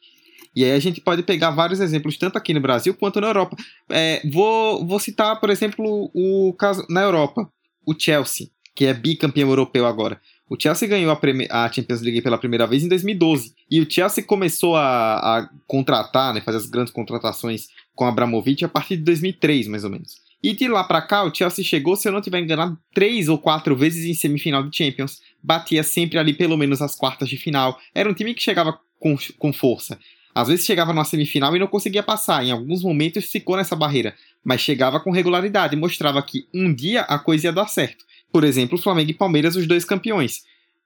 [0.55, 3.57] E aí a gente pode pegar vários exemplos, tanto aqui no Brasil quanto na Europa.
[3.89, 7.51] É, vou, vou citar, por exemplo, o caso na Europa,
[7.86, 10.19] o Chelsea, que é bicampeão europeu agora.
[10.49, 13.53] O Chelsea ganhou a, a, Champions League pela primeira vez em 2012.
[13.71, 18.69] E o Chelsea começou a, a contratar, né, fazer as grandes contratações com Abramovich a
[18.69, 20.21] partir de 2003, mais ou menos.
[20.43, 23.38] E de lá para cá, o Chelsea chegou, se eu não tiver enganado, três ou
[23.38, 25.21] quatro vezes em semifinal de Champions.
[25.41, 27.79] Batia sempre ali pelo menos as quartas de final.
[27.95, 29.97] Era um time que chegava com, com força.
[30.36, 34.15] Às vezes chegava na semifinal e não conseguia passar, em alguns momentos ficou nessa barreira,
[34.43, 38.03] mas chegava com regularidade, mostrava que um dia a coisa ia dar certo.
[38.32, 40.41] Por exemplo, Flamengo e Palmeiras, os dois campeões.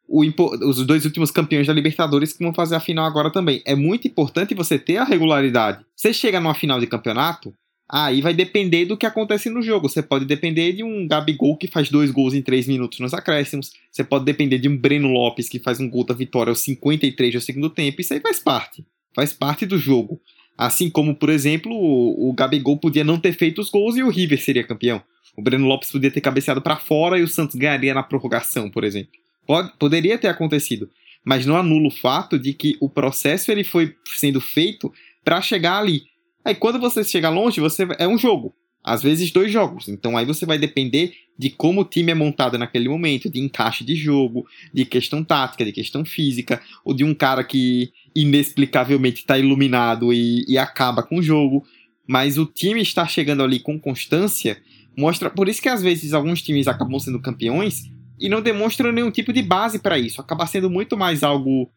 [0.08, 0.24] O,
[0.68, 3.62] os dois últimos campeões da Libertadores que vão fazer a final agora também.
[3.66, 5.84] É muito importante você ter a regularidade.
[5.96, 7.54] Você chega numa final de campeonato,
[7.90, 9.90] aí vai depender do que acontece no jogo.
[9.90, 13.74] Você pode depender de um Gabigol que faz dois gols em três minutos nos acréscimos.
[13.92, 17.34] Você pode depender de um Breno Lopes que faz um gol da vitória aos 53
[17.34, 18.00] do segundo tempo.
[18.00, 18.86] Isso aí faz parte
[19.18, 20.22] faz parte do jogo.
[20.58, 24.10] Assim como, por exemplo, o, o Gabigol podia não ter feito os gols e o
[24.10, 25.02] River seria campeão.
[25.36, 28.84] O Breno Lopes podia ter cabeceado para fora e o Santos ganharia na prorrogação, por
[28.84, 29.12] exemplo.
[29.46, 30.90] Pode, poderia ter acontecido,
[31.24, 34.92] mas não anula o fato de que o processo ele foi sendo feito
[35.24, 36.04] para chegar ali.
[36.44, 38.56] Aí quando você chega longe, você é um jogo
[38.88, 39.90] às vezes dois jogos.
[39.90, 43.84] Então aí você vai depender de como o time é montado naquele momento, de encaixe
[43.84, 49.38] de jogo, de questão tática, de questão física, ou de um cara que inexplicavelmente está
[49.38, 51.66] iluminado e, e acaba com o jogo.
[52.08, 54.58] Mas o time estar chegando ali com constância
[54.98, 55.30] mostra.
[55.30, 59.34] Por isso que às vezes alguns times acabam sendo campeões e não demonstram nenhum tipo
[59.34, 60.22] de base para isso.
[60.22, 61.70] Acaba sendo muito mais algo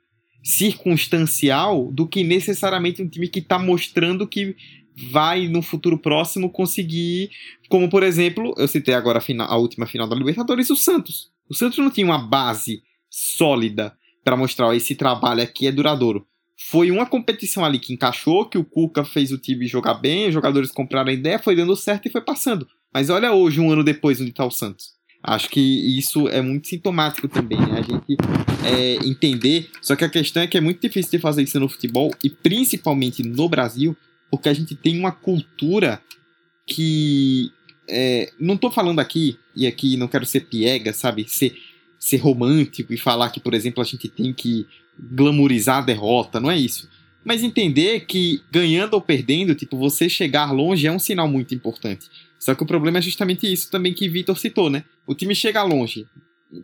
[0.44, 4.54] circunstancial do que necessariamente um time que está mostrando que
[5.10, 7.30] vai no futuro próximo conseguir,
[7.68, 11.30] como por exemplo, eu citei agora a, final, a última final da Libertadores, o Santos.
[11.48, 16.26] O Santos não tinha uma base sólida para mostrar esse trabalho aqui é duradouro.
[16.56, 20.34] Foi uma competição ali que encaixou, que o Cuca fez o time jogar bem, os
[20.34, 22.68] jogadores compraram a ideia, foi dando certo e foi passando.
[22.92, 24.92] Mas olha hoje, um ano depois, onde está o Santos.
[25.22, 25.60] Acho que
[25.98, 27.78] isso é muito sintomático também, né?
[27.78, 28.16] A gente
[28.64, 29.70] é, entender.
[29.80, 32.30] Só que a questão é que é muito difícil de fazer isso no futebol, e
[32.30, 33.96] principalmente no Brasil,
[34.30, 36.00] porque a gente tem uma cultura
[36.66, 37.50] que.
[37.92, 41.24] É, não estou falando aqui, e aqui não quero ser piega, sabe?
[41.28, 41.56] Ser,
[41.98, 44.64] ser romântico e falar que, por exemplo, a gente tem que
[44.96, 46.88] glamorizar a derrota, não é isso.
[47.24, 52.08] Mas entender que ganhando ou perdendo, tipo, você chegar longe é um sinal muito importante.
[52.38, 54.84] Só que o problema é justamente isso também que Vitor citou, né?
[55.06, 56.06] O time chega longe,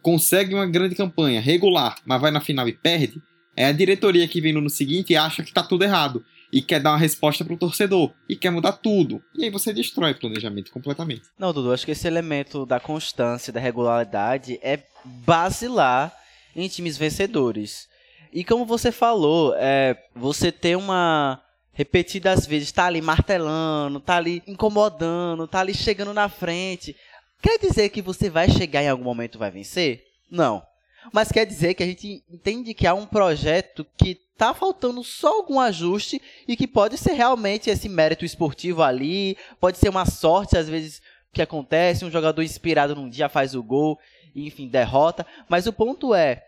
[0.00, 3.20] consegue uma grande campanha, regular, mas vai na final e perde.
[3.54, 6.80] É a diretoria que vem no seguinte e acha que tá tudo errado e quer
[6.80, 9.22] dar uma resposta pro torcedor e quer mudar tudo.
[9.34, 11.22] E aí você destrói o planejamento completamente.
[11.38, 16.14] Não, Dudu, acho que esse elemento da constância, da regularidade é basilar
[16.54, 17.88] em times vencedores.
[18.32, 24.42] E como você falou, é, você ter uma repetidas vezes tá ali martelando, tá ali
[24.46, 26.96] incomodando, tá ali chegando na frente,
[27.42, 30.02] quer dizer que você vai chegar em algum momento vai vencer?
[30.30, 30.62] Não.
[31.12, 35.28] Mas quer dizer que a gente entende que há um projeto que tá faltando só
[35.38, 40.58] algum ajuste e que pode ser realmente esse mérito esportivo ali, pode ser uma sorte
[40.58, 41.00] às vezes
[41.32, 43.98] que acontece, um jogador inspirado num dia faz o gol,
[44.34, 46.42] enfim, derrota, mas o ponto é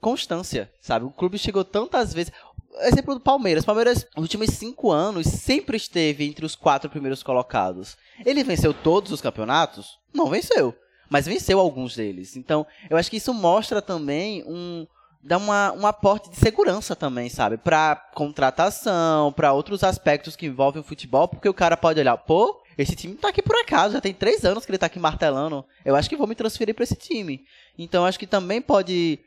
[0.00, 1.04] constância, sabe?
[1.04, 2.32] O clube chegou tantas vezes,
[2.82, 3.64] exemplo do Palmeiras.
[3.64, 7.96] Palmeiras, nos últimos cinco anos, sempre esteve entre os quatro primeiros colocados.
[8.24, 9.98] Ele venceu todos os campeonatos?
[10.12, 10.74] Não venceu.
[11.08, 12.36] Mas venceu alguns deles.
[12.36, 14.86] Então, eu acho que isso mostra também um,
[15.22, 17.56] dá uma, um aporte de segurança também, sabe?
[17.56, 22.62] Pra contratação, para outros aspectos que envolvem o futebol, porque o cara pode olhar, pô,
[22.76, 25.64] esse time tá aqui por acaso, já tem três anos que ele tá aqui martelando.
[25.84, 27.44] Eu acho que vou me transferir para esse time.
[27.76, 29.18] Então acho que também pode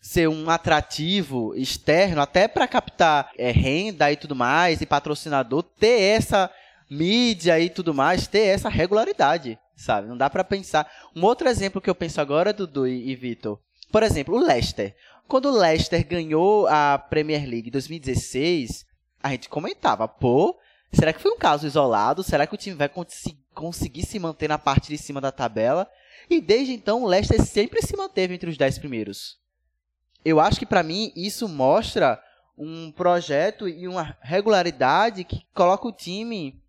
[0.00, 6.00] ser um atrativo externo, até para captar é, renda e tudo mais, e patrocinador, ter
[6.00, 6.50] essa
[6.88, 10.08] mídia e tudo mais, ter essa regularidade, sabe?
[10.08, 10.90] Não dá para pensar.
[11.14, 13.58] Um outro exemplo que eu penso agora, Dudu e, e Vitor,
[13.92, 14.96] por exemplo, o Leicester.
[15.28, 18.86] Quando o Leicester ganhou a Premier League em 2016,
[19.22, 20.56] a gente comentava, pô,
[20.92, 22.22] será que foi um caso isolado?
[22.22, 22.90] Será que o time vai
[23.54, 25.88] conseguir se manter na parte de cima da tabela?
[26.30, 29.38] E desde então o Leicester sempre se manteve entre os 10 primeiros.
[30.24, 32.20] Eu acho que para mim isso mostra
[32.56, 36.60] um projeto e uma regularidade que coloca o time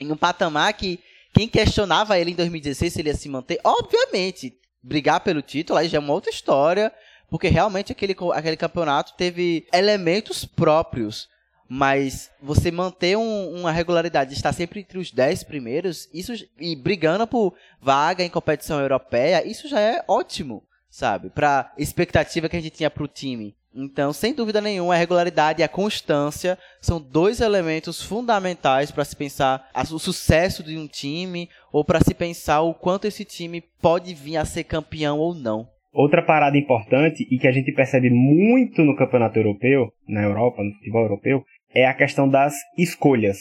[0.00, 1.00] em um patamar que
[1.32, 5.88] quem questionava ele em 2016 se ele ia se manter, obviamente, brigar pelo título, aí
[5.88, 6.92] já é uma outra história,
[7.30, 11.28] porque realmente aquele, aquele campeonato teve elementos próprios.
[11.70, 17.26] Mas você manter um, uma regularidade, estar sempre entre os 10 primeiros, isso e brigando
[17.26, 21.28] por vaga em competição europeia, isso já é ótimo, sabe?
[21.28, 23.54] Pra expectativa que a gente tinha pro time.
[23.74, 29.14] Então, sem dúvida nenhuma, a regularidade e a constância são dois elementos fundamentais para se
[29.14, 34.14] pensar o sucesso de um time ou para se pensar o quanto esse time pode
[34.14, 35.68] vir a ser campeão ou não.
[35.92, 40.72] Outra parada importante e que a gente percebe muito no campeonato europeu, na Europa, no
[40.74, 43.38] futebol europeu, é a questão das escolhas.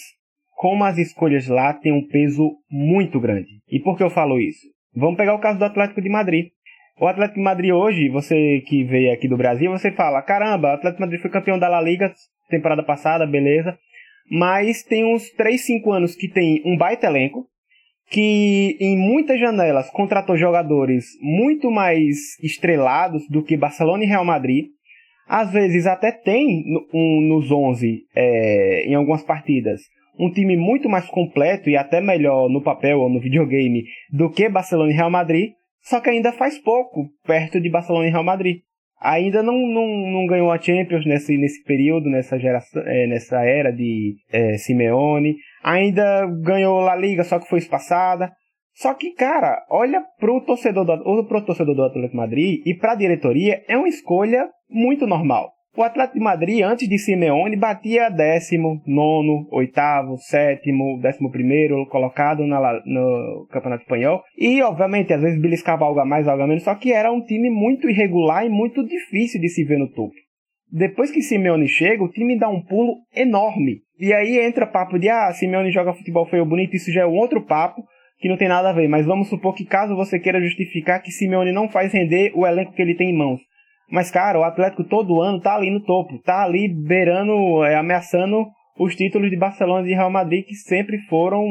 [0.55, 3.61] Como as escolhas lá têm um peso muito grande.
[3.69, 4.65] E por que eu falo isso?
[4.95, 6.47] Vamos pegar o caso do Atlético de Madrid.
[6.99, 11.01] O Atlético Madrid hoje, você que veio aqui do Brasil, você fala: caramba, o Atlético
[11.01, 12.11] Madrid foi campeão da La Liga
[12.49, 13.77] temporada passada, beleza.
[14.29, 17.45] Mas tem uns 3, 5 anos que tem um baita elenco,
[18.09, 24.65] que em muitas janelas contratou jogadores muito mais estrelados do que Barcelona e Real Madrid.
[25.27, 29.81] Às vezes até tem um, nos 11, é, em algumas partidas,
[30.17, 34.47] um time muito mais completo e até melhor no papel ou no videogame do que
[34.49, 35.51] Barcelona e Real Madrid
[35.89, 38.57] só que ainda faz pouco, perto de Barcelona e Real Madrid.
[38.99, 43.71] Ainda não, não, não ganhou a Champions nesse, nesse período, nessa, geração, é, nessa era
[43.71, 45.35] de é, Simeone.
[45.63, 48.31] Ainda ganhou La Liga, só que foi espaçada.
[48.73, 53.63] Só que, cara, olha pro torcedor do, pro torcedor do Atlético Madrid e pra diretoria,
[53.67, 55.51] é uma escolha muito normal.
[55.77, 62.47] O Atlético de Madrid, antes de Simeone, batia décimo, nono, oitavo, sétimo, décimo primeiro colocado
[62.47, 64.23] na, no Campeonato Espanhol.
[64.35, 67.23] E, obviamente, às vezes beliscava algo a mais, algo a menos, só que era um
[67.23, 70.15] time muito irregular e muito difícil de se ver no topo.
[70.71, 73.81] Depois que Simeone chega, o time dá um pulo enorme.
[73.99, 77.19] E aí entra papo de, ah, Simeone joga futebol feio bonito, isso já é um
[77.19, 77.83] outro papo
[78.17, 78.87] que não tem nada a ver.
[78.87, 82.73] Mas vamos supor que caso você queira justificar que Simeone não faz render o elenco
[82.73, 83.39] que ele tem em mãos.
[83.89, 88.45] Mas, cara, o Atlético todo ano tá ali no topo, tá ali beirando, é, ameaçando
[88.77, 91.43] os títulos de Barcelona e Real Madrid, que sempre foram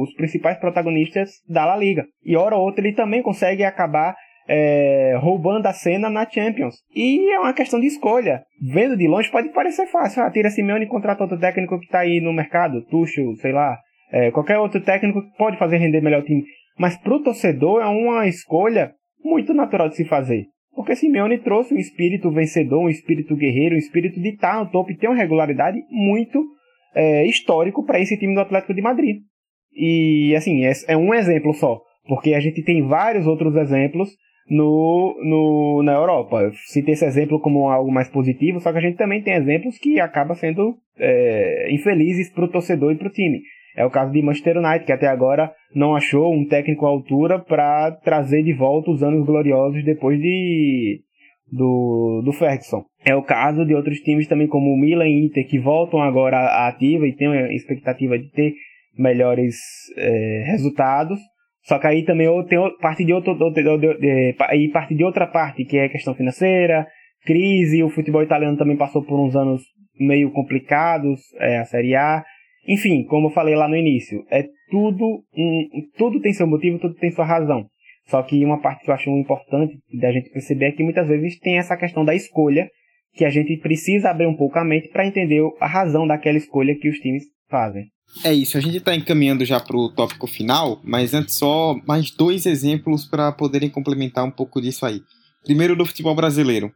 [0.00, 2.06] os principais protagonistas da La Liga.
[2.24, 4.14] E hora ou outra ele também consegue acabar
[4.48, 6.76] é, roubando a cena na Champions.
[6.94, 8.42] E é uma questão de escolha.
[8.72, 10.22] Vendo de longe pode parecer fácil.
[10.22, 13.76] Ah, tira Simeone e contrata outro técnico que está aí no mercado, Tuchel, sei lá.
[14.10, 16.42] É, qualquer outro técnico que pode fazer render melhor o time.
[16.78, 18.92] Mas pro torcedor é uma escolha
[19.22, 20.46] muito natural de se fazer.
[20.78, 24.92] Porque Simeone trouxe um espírito vencedor, um espírito guerreiro, um espírito de estar no topo
[24.92, 26.40] e ter uma regularidade muito
[26.94, 29.16] é, histórico para esse time do Atlético de Madrid.
[29.72, 34.10] E assim, é, é, um exemplo só, porque a gente tem vários outros exemplos
[34.48, 36.42] no, no, na Europa.
[36.42, 39.76] Eu citei esse exemplo como algo mais positivo, só que a gente também tem exemplos
[39.78, 43.40] que acabam sendo é, infelizes para o torcedor e para o time.
[43.78, 47.38] É o caso de Manchester United, que até agora não achou um técnico à altura
[47.38, 51.00] para trazer de volta os anos gloriosos depois de
[51.46, 52.82] do, do Ferguson.
[53.06, 56.38] É o caso de outros times também como o Milan e Inter que voltam agora
[56.38, 58.52] à ativa e têm a expectativa de ter
[58.98, 59.54] melhores
[59.96, 61.20] é, resultados.
[61.62, 63.38] Só que aí também tem parte de outro,
[64.72, 66.84] parte de outra parte que é questão financeira,
[67.24, 67.84] crise.
[67.84, 69.62] O futebol italiano também passou por uns anos
[70.00, 72.24] meio complicados, é, a Série A.
[72.68, 76.94] Enfim, como eu falei lá no início, é tudo, um, tudo tem seu motivo, tudo
[76.96, 77.66] tem sua razão.
[78.08, 81.38] Só que uma parte que eu acho importante da gente perceber é que muitas vezes
[81.38, 82.68] tem essa questão da escolha,
[83.14, 86.78] que a gente precisa abrir um pouco a mente para entender a razão daquela escolha
[86.78, 87.86] que os times fazem.
[88.24, 92.10] É isso, a gente está encaminhando já para o tópico final, mas antes só mais
[92.10, 95.00] dois exemplos para poderem complementar um pouco disso aí.
[95.44, 96.70] Primeiro do futebol brasileiro,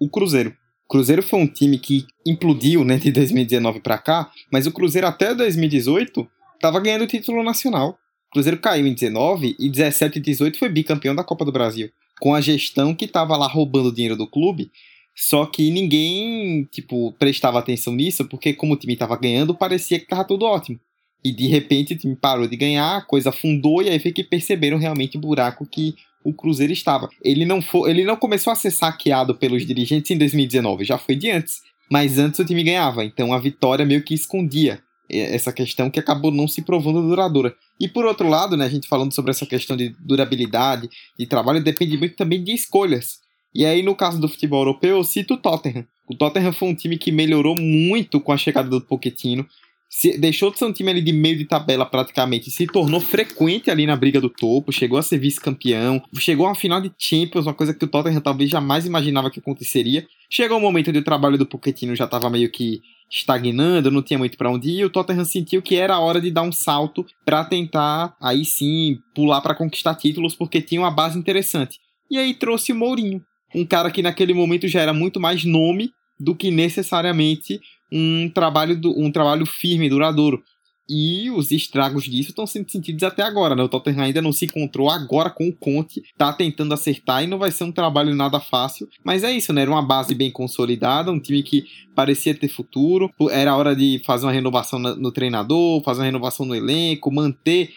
[0.00, 0.52] o Cruzeiro.
[0.88, 5.34] Cruzeiro foi um time que implodiu, né, de 2019 para cá, mas o Cruzeiro até
[5.34, 7.98] 2018 estava ganhando título nacional.
[8.28, 11.90] O Cruzeiro caiu em 19 e 17 e 18 foi bicampeão da Copa do Brasil,
[12.20, 14.70] com a gestão que estava lá roubando o dinheiro do clube.
[15.14, 20.04] Só que ninguém, tipo, prestava atenção nisso, porque como o time estava ganhando, parecia que
[20.04, 20.80] estava tudo ótimo.
[21.24, 24.24] E de repente o time parou de ganhar, a coisa afundou e aí foi que
[24.24, 27.08] perceberam realmente o buraco que o Cruzeiro estava.
[27.22, 31.14] Ele não, foi, ele não começou a ser saqueado pelos dirigentes em 2019, já foi
[31.16, 31.60] de antes.
[31.90, 36.30] Mas antes o time ganhava, então a vitória meio que escondia essa questão que acabou
[36.30, 37.54] não se provando duradoura.
[37.78, 41.62] E por outro lado, né, a gente falando sobre essa questão de durabilidade, de trabalho,
[41.62, 43.20] depende muito também de escolhas.
[43.54, 45.86] E aí, no caso do futebol europeu, eu cito o Tottenham.
[46.08, 49.46] O Tottenham foi um time que melhorou muito com a chegada do Pochettino.
[49.94, 53.70] Se, deixou de ser um time ali de meio de tabela praticamente, se tornou frequente
[53.70, 57.52] ali na briga do topo, chegou a ser vice-campeão, chegou a final de Champions, uma
[57.52, 60.06] coisa que o Tottenham talvez jamais imaginava que aconteceria.
[60.30, 64.18] Chegou um momento onde o trabalho do Pochettino já estava meio que estagnando, não tinha
[64.18, 66.52] muito para onde ir, e o Tottenham sentiu que era a hora de dar um
[66.52, 71.78] salto para tentar aí sim pular para conquistar títulos, porque tinha uma base interessante.
[72.10, 73.22] E aí trouxe o Mourinho,
[73.54, 77.60] um cara que naquele momento já era muito mais nome do que necessariamente
[77.92, 80.42] um trabalho, do, um trabalho firme, duradouro.
[80.88, 83.62] E os estragos disso estão sendo sentidos até agora, né?
[83.62, 87.38] O Tottenham ainda não se encontrou agora com o Conte, tá tentando acertar e não
[87.38, 88.88] vai ser um trabalho nada fácil.
[89.04, 89.62] Mas é isso, né?
[89.62, 91.64] Era uma base bem consolidada, um time que
[91.94, 93.10] parecia ter futuro.
[93.30, 97.72] Era hora de fazer uma renovação no treinador, fazer uma renovação no elenco, manter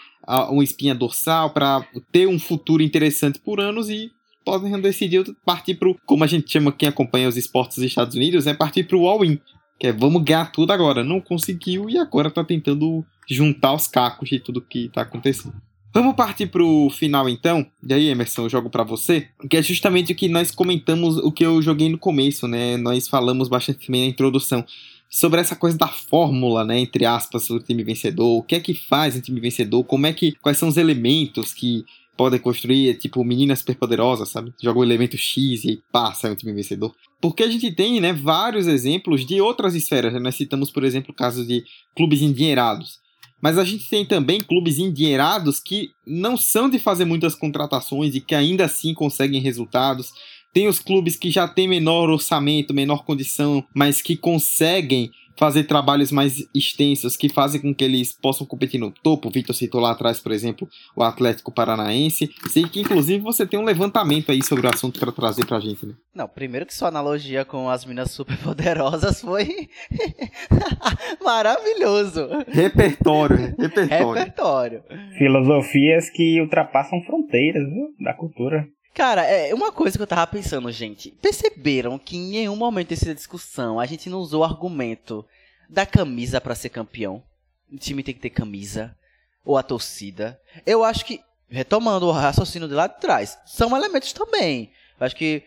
[0.50, 4.12] uma espinha dorsal para ter um futuro interessante por anos e
[4.46, 8.46] Tottenham decidiu partir para como a gente chama quem acompanha os esportes dos Estados Unidos,
[8.46, 9.40] é partir para o all-in.
[9.80, 11.04] Que é vamos ganhar tudo agora.
[11.04, 15.56] Não conseguiu e agora tá tentando juntar os cacos de tudo que tá acontecendo.
[15.94, 17.66] Vamos partir pro final então.
[17.82, 19.30] E aí, Emerson, eu jogo para você.
[19.50, 22.76] Que é justamente o que nós comentamos, o que eu joguei no começo, né?
[22.76, 24.66] Nós falamos bastante também na introdução
[25.10, 28.38] sobre essa coisa da fórmula, né, entre aspas, do time vencedor.
[28.38, 29.84] O que é que faz um time vencedor?
[29.86, 31.86] Como é que quais são os elementos que
[32.18, 34.54] podem construir, tipo, meninas superpoderosas, sabe?
[34.62, 36.94] Joga o elemento X e passa o time vencedor.
[37.30, 40.14] Porque a gente tem, né, vários exemplos de outras esferas.
[40.14, 40.20] Né?
[40.20, 41.64] Nós citamos, por exemplo, casos de
[41.96, 43.00] clubes endinheirados.
[43.42, 48.22] Mas a gente tem também clubes endinheirados que não são de fazer muitas contratações e
[48.22, 50.12] que ainda assim conseguem resultados.
[50.54, 56.12] Tem os clubes que já têm menor orçamento, menor condição, mas que conseguem fazer trabalhos
[56.12, 59.28] mais extensos que fazem com que eles possam competir no topo.
[59.28, 62.30] O Victor citou lá atrás, por exemplo, o Atlético Paranaense.
[62.50, 65.86] Sei que, inclusive, você tem um levantamento aí sobre o assunto para trazer pra gente,
[65.86, 65.94] né?
[66.14, 69.70] Não, primeiro que sua analogia com as minas superpoderosas foi
[71.24, 72.28] maravilhoso.
[72.48, 73.56] Repertório, né?
[73.58, 74.14] repertório.
[74.14, 74.84] Repertório.
[75.18, 77.88] Filosofias que ultrapassam fronteiras viu?
[78.00, 78.66] da cultura.
[78.96, 81.12] Cara, é uma coisa que eu tava pensando, gente.
[81.22, 85.26] Perceberam que em nenhum momento dessa discussão a gente não usou o argumento
[85.70, 87.22] da camisa para ser campeão?
[87.70, 88.96] O time tem que ter camisa.
[89.44, 90.40] Ou a torcida.
[90.66, 91.20] Eu acho que,
[91.50, 94.72] retomando o raciocínio de lá de trás, são elementos também.
[94.98, 95.44] Eu acho que,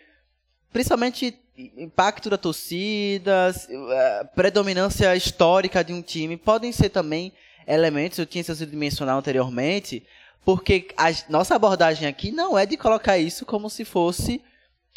[0.71, 3.51] principalmente, impacto da torcida,
[3.91, 7.33] é, predominância histórica de um time, podem ser também
[7.67, 10.07] elementos, eu tinha sido mencionar anteriormente,
[10.49, 14.41] porque a nossa abordagem aqui não é de colocar isso como se fosse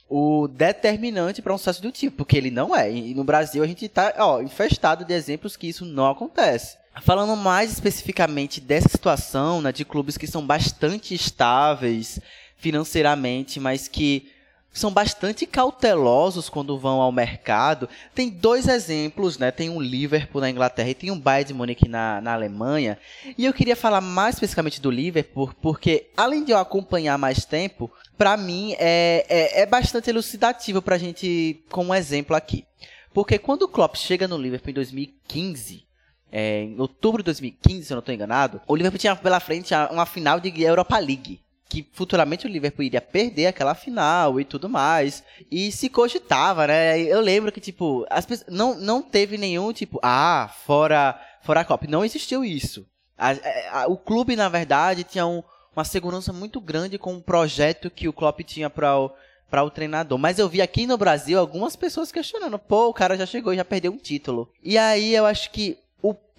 [0.07, 2.89] o determinante para um sucesso do tipo, porque ele não é.
[2.89, 6.77] E no Brasil a gente está infestado de exemplos que isso não acontece.
[7.01, 12.17] Falando mais especificamente dessa situação, né, de clubes que são bastante estáveis
[12.55, 14.31] financeiramente, mas que
[14.73, 17.89] são bastante cautelosos quando vão ao mercado.
[18.15, 19.51] Tem dois exemplos, né?
[19.51, 22.97] Tem um Liverpool na Inglaterra e tem um Bayern de Munique na, na Alemanha.
[23.37, 27.91] E eu queria falar mais especificamente do Liverpool, porque além de eu acompanhar mais tempo,
[28.17, 32.65] para mim é, é, é, bastante elucidativo para a gente, como exemplo aqui.
[33.13, 35.85] Porque quando o Klopp chega no Liverpool em 2015,
[36.31, 39.73] é, em outubro de 2015, se eu não estou enganado, o Liverpool tinha pela frente
[39.91, 41.41] uma final de Europa League
[41.71, 45.23] que futuramente o Liverpool iria perder aquela final e tudo mais.
[45.49, 46.99] E se cogitava, né?
[46.99, 51.63] Eu lembro que, tipo, as pessoas, não, não teve nenhum, tipo, ah, fora, fora a
[51.63, 51.87] Copa.
[51.87, 52.85] Não existiu isso.
[53.17, 53.29] A,
[53.71, 55.41] a, o clube, na verdade, tinha um,
[55.73, 59.09] uma segurança muito grande com o projeto que o Klopp tinha para o,
[59.49, 60.17] o treinador.
[60.17, 63.55] Mas eu vi aqui no Brasil algumas pessoas questionando, pô, o cara já chegou e
[63.55, 64.51] já perdeu um título.
[64.61, 65.77] E aí eu acho que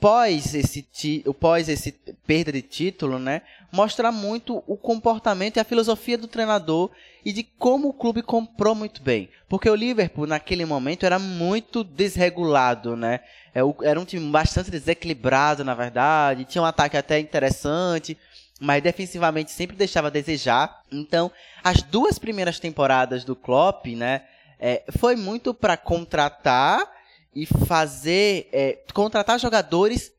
[0.03, 1.93] pós esse o pós esse
[2.27, 6.91] perda de título, né, mostra muito o comportamento e a filosofia do treinador
[7.25, 11.85] e de como o clube comprou muito bem, porque o Liverpool naquele momento era muito
[11.85, 13.21] desregulado, né,
[13.55, 18.19] é era um time bastante desequilibrado na verdade, tinha um ataque até interessante,
[18.61, 20.83] mas defensivamente sempre deixava a desejar.
[20.91, 21.33] Então,
[21.65, 24.23] as duas primeiras temporadas do Klopp, né,
[24.59, 26.89] é, foi muito para contratar
[27.35, 30.13] e fazer é, contratar jogadores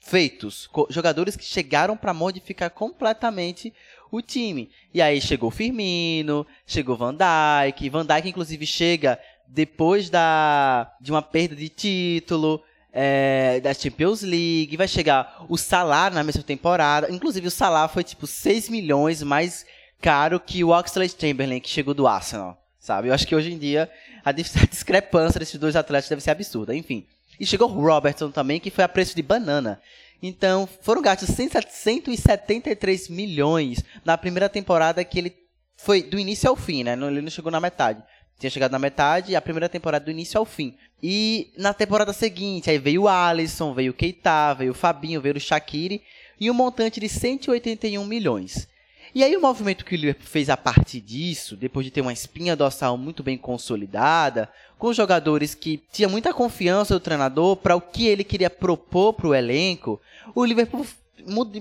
[0.00, 3.72] feitos, jogadores que chegaram para modificar completamente
[4.10, 4.70] o time.
[4.92, 11.22] E aí chegou Firmino, chegou Van Dijk, Van Dijk inclusive chega depois da de uma
[11.22, 12.62] perda de título
[12.92, 18.02] é, da Champions League, vai chegar o Salah na mesma temporada, inclusive o Salah foi
[18.02, 19.64] tipo 6 milhões mais
[20.00, 22.58] caro que o Oxlade Chamberlain que chegou do Arsenal
[22.88, 23.08] sabe?
[23.08, 23.90] Eu acho que hoje em dia
[24.62, 26.74] a discrepância desses dois atletas deve ser absurda.
[26.74, 27.06] Enfim.
[27.38, 29.80] E chegou o Robertson também, que foi a preço de banana.
[30.22, 35.36] Então, foram gastos 173 milhões na primeira temporada que ele
[35.76, 36.94] foi do início ao fim, né?
[36.94, 38.02] Ele não chegou na metade.
[38.38, 40.76] tinha chegado na metade, a primeira temporada do início ao fim.
[41.00, 45.36] E na temporada seguinte, aí veio o Alisson, veio o Keita, veio o Fabinho, veio
[45.36, 46.02] o Shaqiri,
[46.40, 48.68] e um montante de 181 milhões.
[49.14, 52.12] E aí o movimento que o Liverpool fez a partir disso, depois de ter uma
[52.12, 54.48] espinha dorsal muito bem consolidada,
[54.78, 59.28] com jogadores que tinham muita confiança do treinador para o que ele queria propor para
[59.28, 60.00] o elenco,
[60.34, 60.86] o Liverpool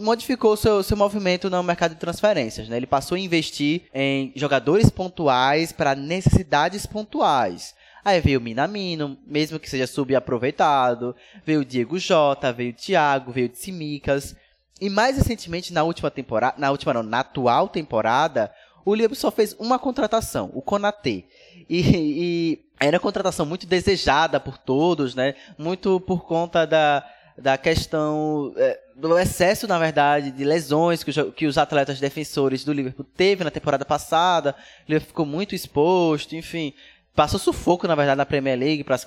[0.01, 2.69] modificou seu, seu movimento no mercado de transferências.
[2.69, 2.77] Né?
[2.77, 7.75] Ele passou a investir em jogadores pontuais para necessidades pontuais.
[8.05, 13.31] Aí veio o Minamino, mesmo que seja subaproveitado, veio o Diego Jota, veio o Thiago,
[13.31, 14.35] veio o Tsimikas.
[14.79, 18.51] E mais recentemente, na última temporada, na última não, na atual temporada,
[18.85, 21.23] o Liverpool só fez uma contratação, o Konaté.
[21.69, 25.33] E, e, era uma contratação muito desejada por todos, né?
[25.57, 27.03] Muito por conta da,
[27.37, 32.63] da questão é, do excesso, na verdade, de lesões que, o, que os atletas defensores
[32.63, 34.55] do Liverpool teve na temporada passada.
[34.87, 36.73] O Liverpool ficou muito exposto, enfim.
[37.15, 39.05] Passou sufoco, na verdade, na Premier League para se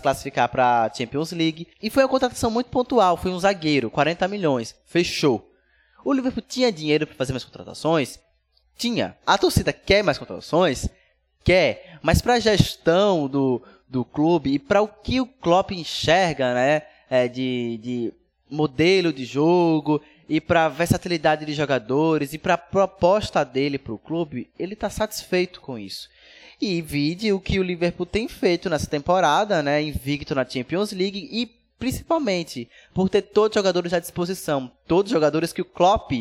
[0.00, 1.68] classificar para a Champions League.
[1.82, 3.16] E foi uma contratação muito pontual.
[3.16, 4.74] Foi um zagueiro, 40 milhões.
[4.86, 5.52] Fechou.
[6.04, 8.18] O Liverpool tinha dinheiro para fazer mais contratações?
[8.76, 9.16] Tinha.
[9.26, 10.88] A torcida quer mais contratações?
[11.42, 11.98] Quer.
[12.02, 16.82] Mas para a gestão do, do clube e para o que o Klopp enxerga, né?
[17.08, 18.12] É, de, de
[18.50, 23.98] modelo de jogo e para versatilidade de jogadores e para a proposta dele para o
[23.98, 26.08] clube, ele está satisfeito com isso.
[26.60, 31.28] E vide o que o Liverpool tem feito nessa temporada, né, invicto na Champions League
[31.30, 31.46] e
[31.78, 36.12] principalmente por ter todos os jogadores à disposição, todos os jogadores que o Klopp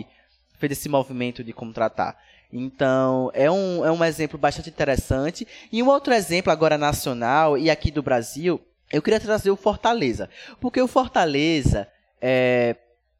[0.60, 2.18] fez esse movimento de contratar.
[2.52, 5.48] Então, é um, é um exemplo bastante interessante.
[5.72, 8.62] E um outro exemplo agora nacional e aqui do Brasil,
[8.92, 10.30] eu queria trazer o Fortaleza.
[10.62, 11.88] Porque o Fortaleza,
[12.22, 12.76] é,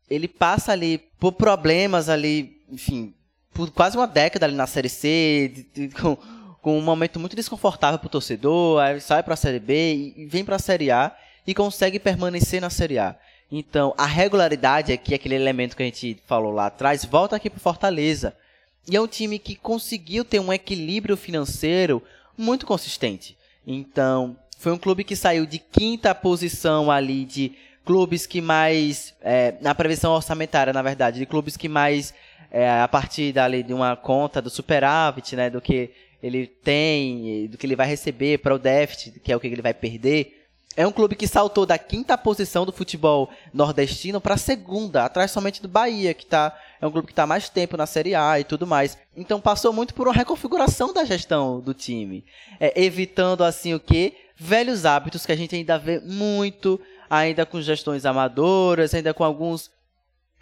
[0.10, 3.14] ele passa ali por problemas ali, enfim,
[3.54, 6.18] por quase uma década ali na Série C, de, de, com,
[6.66, 10.26] com um momento muito desconfortável para o torcedor, aí sai para a Série B e
[10.26, 13.16] vem para a Série A e consegue permanecer na Série A.
[13.52, 17.60] Então, a regularidade aqui, aquele elemento que a gente falou lá atrás, volta aqui para
[17.60, 18.36] Fortaleza.
[18.90, 22.02] E é um time que conseguiu ter um equilíbrio financeiro
[22.36, 23.38] muito consistente.
[23.68, 27.52] Então, foi um clube que saiu de quinta posição ali de
[27.86, 32.12] clubes que mais, é, na previsão orçamentária, na verdade, de clubes que mais,
[32.50, 35.92] é, a partir dali de uma conta do superávit, né, do que
[36.26, 39.62] ele tem, do que ele vai receber para o déficit, que é o que ele
[39.62, 40.44] vai perder.
[40.76, 45.30] É um clube que saltou da quinta posição do futebol nordestino para a segunda, atrás
[45.30, 48.40] somente do Bahia, que tá, é um clube que está mais tempo na Série A
[48.40, 48.98] e tudo mais.
[49.16, 52.26] Então passou muito por uma reconfiguração da gestão do time,
[52.60, 57.62] é, evitando assim o que velhos hábitos que a gente ainda vê muito ainda com
[57.62, 59.70] gestões amadoras, ainda com alguns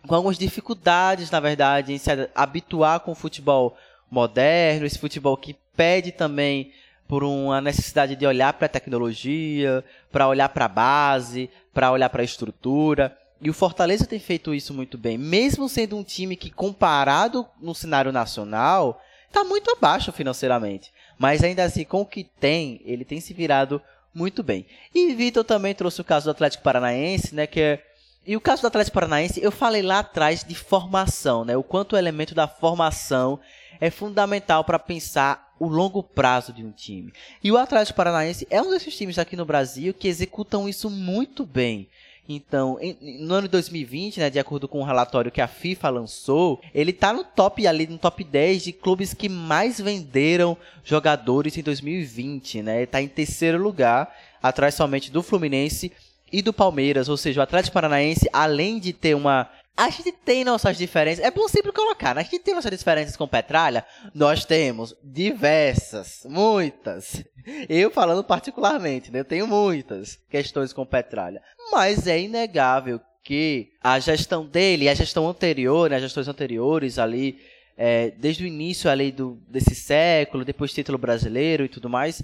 [0.07, 3.77] com algumas dificuldades, na verdade, em se habituar com o futebol
[4.09, 6.71] moderno, esse futebol que pede também
[7.07, 12.09] por uma necessidade de olhar para a tecnologia, para olhar para a base, para olhar
[12.09, 13.15] para a estrutura.
[13.41, 17.75] E o Fortaleza tem feito isso muito bem, mesmo sendo um time que, comparado no
[17.75, 20.91] cenário nacional, está muito abaixo financeiramente.
[21.19, 23.81] Mas ainda assim, com o que tem, ele tem se virado
[24.13, 24.65] muito bem.
[24.95, 27.83] E Vitor também trouxe o caso do Atlético Paranaense, né, que é
[28.25, 31.57] e o caso do Atlético Paranaense, eu falei lá atrás de formação, né?
[31.57, 33.37] O quanto o elemento da formação
[33.81, 37.11] é fundamental para pensar o longo prazo de um time.
[37.43, 41.45] E o Atlético Paranaense é um desses times aqui no Brasil que executam isso muito
[41.45, 41.87] bem.
[42.27, 46.61] Então, no ano de 2020, né, de acordo com um relatório que a FIFA lançou,
[46.73, 51.61] ele está no top ali, no top 10 de clubes que mais venderam jogadores em
[51.61, 52.83] 2020, né?
[52.83, 55.91] Está em terceiro lugar, atrás somente do Fluminense
[56.31, 60.43] e do Palmeiras, ou seja, o Atlético Paranaense, além de ter uma a gente tem
[60.43, 61.25] nossas diferenças.
[61.25, 62.21] É bom sempre colocar, né?
[62.21, 63.83] A gente tem nossas diferenças com Petralha.
[64.13, 67.23] Nós temos diversas, muitas.
[67.67, 69.21] Eu falando particularmente, né?
[69.21, 71.41] Eu tenho muitas questões com Petralha.
[71.71, 75.95] Mas é inegável que a gestão dele, a gestão anterior, né?
[75.95, 77.39] as gestões anteriores ali,
[77.75, 82.21] é, desde o início ali do, desse século, depois título brasileiro e tudo mais,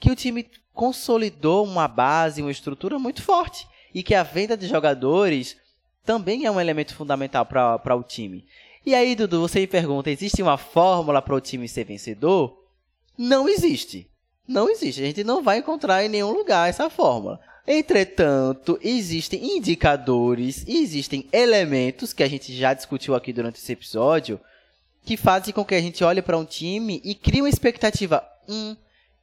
[0.00, 3.68] que o time consolidou uma base, uma estrutura muito forte.
[3.94, 5.56] E que a venda de jogadores
[6.04, 8.44] também é um elemento fundamental para o time.
[8.84, 12.58] E aí, Dudu, você me pergunta: existe uma fórmula para o time ser vencedor?
[13.16, 14.08] Não existe.
[14.48, 15.02] Não existe.
[15.02, 17.40] A gente não vai encontrar em nenhum lugar essa fórmula.
[17.66, 24.40] Entretanto, existem indicadores, existem elementos que a gente já discutiu aqui durante esse episódio
[25.04, 28.26] que fazem com que a gente olhe para um time e crie uma expectativa.
[28.48, 28.76] Hum,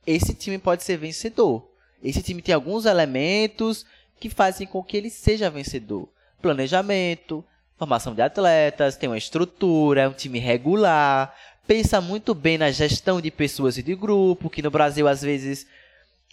[0.05, 1.67] esse time pode ser vencedor.
[2.01, 3.85] Esse time tem alguns elementos
[4.19, 6.07] que fazem com que ele seja vencedor
[6.41, 7.43] planejamento,
[7.77, 11.33] formação de atletas, tem uma estrutura, é um time regular,
[11.67, 15.67] pensa muito bem na gestão de pessoas e de grupo, que no Brasil às vezes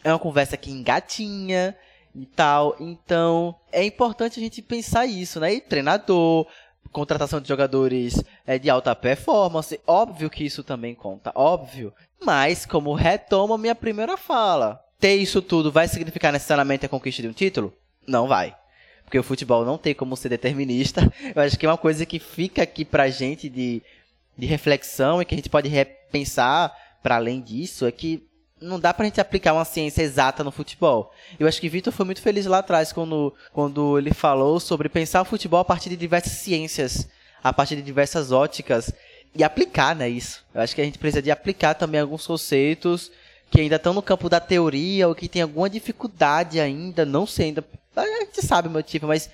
[0.03, 1.75] é uma conversa que engatinha
[2.15, 2.77] e tal.
[2.79, 5.55] Então, é importante a gente pensar isso, né?
[5.55, 6.47] E treinador,
[6.93, 11.93] contratação de jogadores é, de alta performance, óbvio que isso também conta, óbvio.
[12.25, 17.29] Mas, como retoma minha primeira fala, ter isso tudo vai significar necessariamente a conquista de
[17.29, 17.75] um título?
[18.07, 18.55] Não vai.
[19.05, 21.13] Porque o futebol não tem como ser determinista.
[21.35, 23.83] Eu acho que é uma coisa que fica aqui pra gente de,
[24.37, 28.27] de reflexão e que a gente pode repensar para além disso é que
[28.61, 31.13] não dá pra gente aplicar uma ciência exata no futebol.
[31.39, 35.21] Eu acho que Vitor foi muito feliz lá atrás quando, quando ele falou sobre pensar
[35.21, 37.07] o futebol a partir de diversas ciências,
[37.43, 38.91] a partir de diversas óticas
[39.35, 40.45] e aplicar, né, isso.
[40.55, 43.11] Eu acho que a gente precisa de aplicar também alguns conceitos
[43.51, 47.47] que ainda estão no campo da teoria ou que tem alguma dificuldade ainda, não sei
[47.47, 47.65] ainda,
[47.97, 49.31] a gente sabe o motivo, mas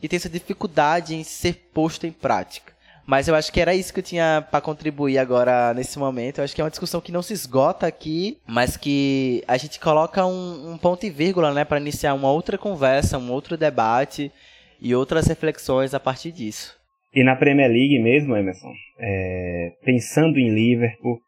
[0.00, 2.72] que tem essa dificuldade em ser posto em prática.
[3.06, 6.38] Mas eu acho que era isso que eu tinha para contribuir agora nesse momento.
[6.38, 9.80] Eu acho que é uma discussão que não se esgota aqui, mas que a gente
[9.80, 14.30] coloca um, um ponto e vírgula, né, para iniciar uma outra conversa, um outro debate
[14.78, 16.76] e outras reflexões a partir disso.
[17.14, 21.18] E na Premier League mesmo, Emerson, é, pensando em Liverpool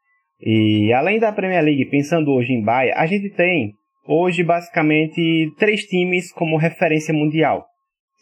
[0.41, 3.75] e além da Premier League, pensando hoje em Bahia, a gente tem
[4.07, 7.67] hoje basicamente três times como referência mundial,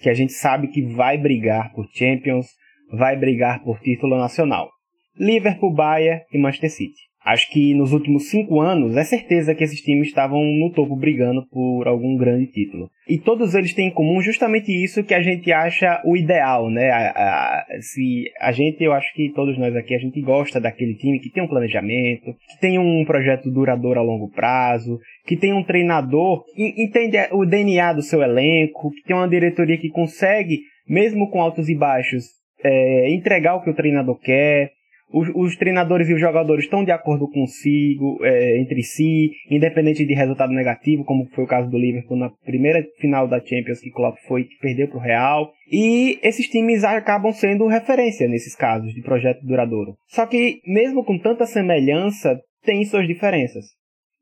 [0.00, 2.46] que a gente sabe que vai brigar por Champions,
[2.92, 4.70] vai brigar por título nacional.
[5.16, 7.07] Liverpool, Bayern e Manchester City.
[7.28, 11.46] Acho que nos últimos cinco anos é certeza que esses times estavam no topo brigando
[11.52, 12.88] por algum grande título.
[13.06, 16.88] E todos eles têm em comum justamente isso que a gente acha o ideal, né?
[16.88, 20.94] A, a, se a gente, eu acho que todos nós aqui, a gente gosta daquele
[20.94, 25.52] time que tem um planejamento, que tem um projeto duradouro a longo prazo, que tem
[25.52, 30.60] um treinador que entende o DNA do seu elenco, que tem uma diretoria que consegue,
[30.88, 32.24] mesmo com altos e baixos,
[32.64, 34.77] é, entregar o que o treinador quer.
[35.10, 40.14] Os, os, treinadores e os jogadores estão de acordo consigo, é, entre si, independente de
[40.14, 44.18] resultado negativo, como foi o caso do Liverpool na primeira final da Champions que Klopp
[44.26, 45.50] foi que perdeu para o Real.
[45.70, 49.96] E esses times acabam sendo referência nesses casos de projeto duradouro.
[50.08, 53.64] Só que mesmo com tanta semelhança, tem suas diferenças.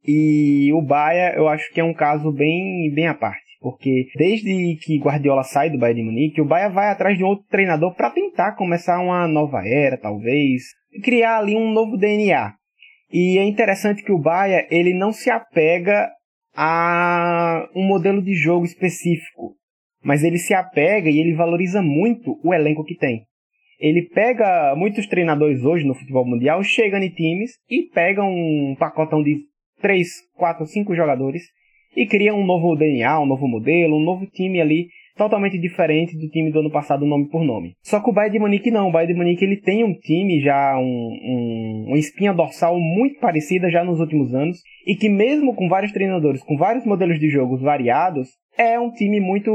[0.06, 3.45] E o Bayern, eu acho que é um caso bem, bem à parte.
[3.66, 7.26] Porque desde que Guardiola sai do Bayern de Munique, o Bayern vai atrás de um
[7.26, 10.62] outro treinador para tentar começar uma nova era, talvez,
[11.02, 12.54] criar ali um novo DNA.
[13.12, 16.08] E é interessante que o Bayern, ele não se apega
[16.54, 19.56] a um modelo de jogo específico,
[20.00, 23.24] mas ele se apega e ele valoriza muito o elenco que tem.
[23.80, 29.24] Ele pega muitos treinadores hoje no futebol mundial, chegam em times e pegam um pacotão
[29.24, 29.40] de
[29.82, 30.06] 3,
[30.36, 31.42] 4, 5 jogadores
[31.96, 36.28] e cria um novo DNA, um novo modelo, um novo time ali totalmente diferente do
[36.28, 37.74] time do ano passado, nome por nome.
[37.82, 40.40] Só que o Bayern de Munique não, o Bayern de Munique ele tem um time
[40.40, 45.54] já, um, um, uma espinha dorsal muito parecida já nos últimos anos, e que mesmo
[45.54, 48.28] com vários treinadores, com vários modelos de jogos variados,
[48.58, 49.50] é um time muito,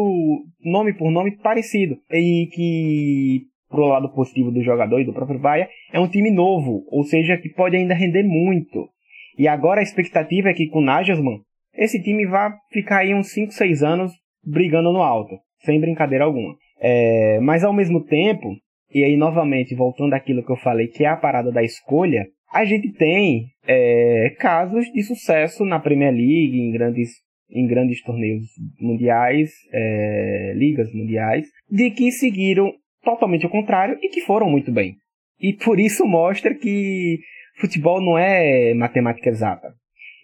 [0.63, 5.71] nome por nome, parecido, e que pro lado positivo do jogador e do próprio Bayern,
[5.93, 8.89] é um time novo, ou seja, que pode ainda render muito.
[9.37, 11.39] E agora a expectativa é que com Nagelsmann,
[11.75, 14.11] esse time vai ficar aí uns 5, 6 anos
[14.43, 16.55] brigando no alto, sem brincadeira alguma.
[16.79, 18.55] É, mas ao mesmo tempo,
[18.93, 22.65] e aí novamente voltando àquilo que eu falei, que é a parada da escolha, a
[22.65, 27.09] gente tem é, casos de sucesso na Premier League, em grandes,
[27.49, 28.43] em grandes torneios
[28.79, 34.95] mundiais, é, ligas mundiais, de que seguiram totalmente o contrário e que foram muito bem.
[35.39, 37.19] E por isso mostra que
[37.59, 39.73] futebol não é matemática exata.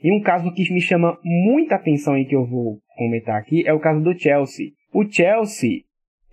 [0.04, 3.74] E um caso que me chama muita atenção e que eu vou comentar aqui é
[3.74, 4.72] o caso do Chelsea.
[4.94, 5.82] O Chelsea,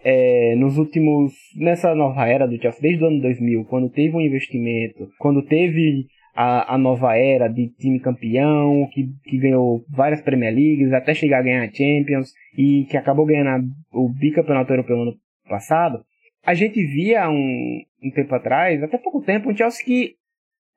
[0.02, 1.32] é, nos últimos.
[1.56, 6.06] nessa nova era do Chelsea, desde o ano 2000, quando teve um investimento, quando teve
[6.34, 11.38] a, a nova era de time campeão, que, que ganhou várias Premier Leagues, até chegar
[11.38, 15.16] a ganhar a Champions, e que acabou ganhando o bicampeonato europeu no ano
[15.48, 16.04] passado,
[16.44, 20.14] a gente via um, um tempo atrás, até pouco tempo, um Chelsea que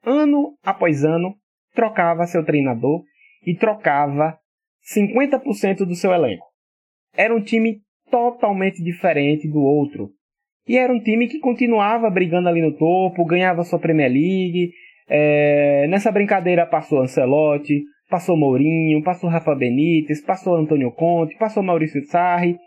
[0.06, 1.36] ano após ano
[1.78, 3.04] trocava seu treinador
[3.46, 4.36] e trocava
[4.92, 6.44] 50% do seu elenco.
[7.16, 10.10] Era um time totalmente diferente do outro.
[10.68, 14.72] E era um time que continuava brigando ali no topo, ganhava sua Premier League.
[15.08, 15.88] É...
[15.88, 22.58] Nessa brincadeira passou Ancelotti, passou Mourinho, passou Rafa Benítez, passou Antônio Conte, passou Maurício Sarri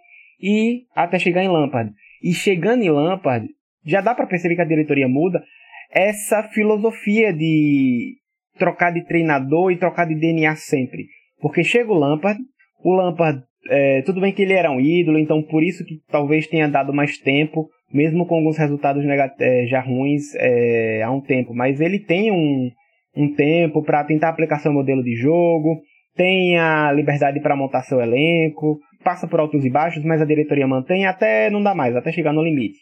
[0.41, 1.93] e até chegar em Lampard.
[2.23, 3.49] E chegando em Lampard,
[3.85, 5.43] já dá para perceber que a diretoria muda
[5.91, 8.20] essa filosofia de
[8.61, 11.07] trocar de treinador e trocar de DNA sempre.
[11.41, 12.39] Porque chega o Lampard,
[12.85, 16.47] o Lampard É, tudo bem que ele era um ídolo, então por isso que talvez
[16.47, 19.05] tenha dado mais tempo, mesmo com alguns resultados
[19.39, 21.53] é, já ruins é, há um tempo.
[21.53, 22.71] Mas ele tem um,
[23.15, 25.83] um tempo para tentar aplicar seu modelo de jogo,
[26.17, 30.67] tem a liberdade para montar seu elenco, passa por altos e baixos, mas a diretoria
[30.67, 32.79] mantém até não dá mais, até chegar no limite.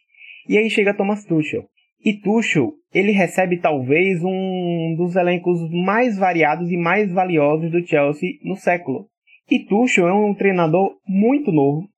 [0.49, 1.65] E aí chega Thomas Tuchel.
[2.05, 8.39] E Tuchel, ele recebe talvez um dos elencos mais variados e mais valiosos do Chelsea
[8.43, 9.07] no século.
[9.51, 11.89] E Tuchel é um treinador muito novo,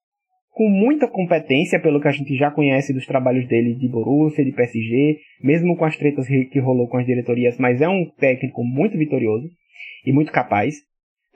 [0.50, 4.52] com muita competência pelo que a gente já conhece dos trabalhos dele de Borussia, de
[4.52, 8.98] PSG, mesmo com as tretas que rolou com as diretorias, mas é um técnico muito
[8.98, 9.48] vitorioso
[10.04, 10.74] e muito capaz.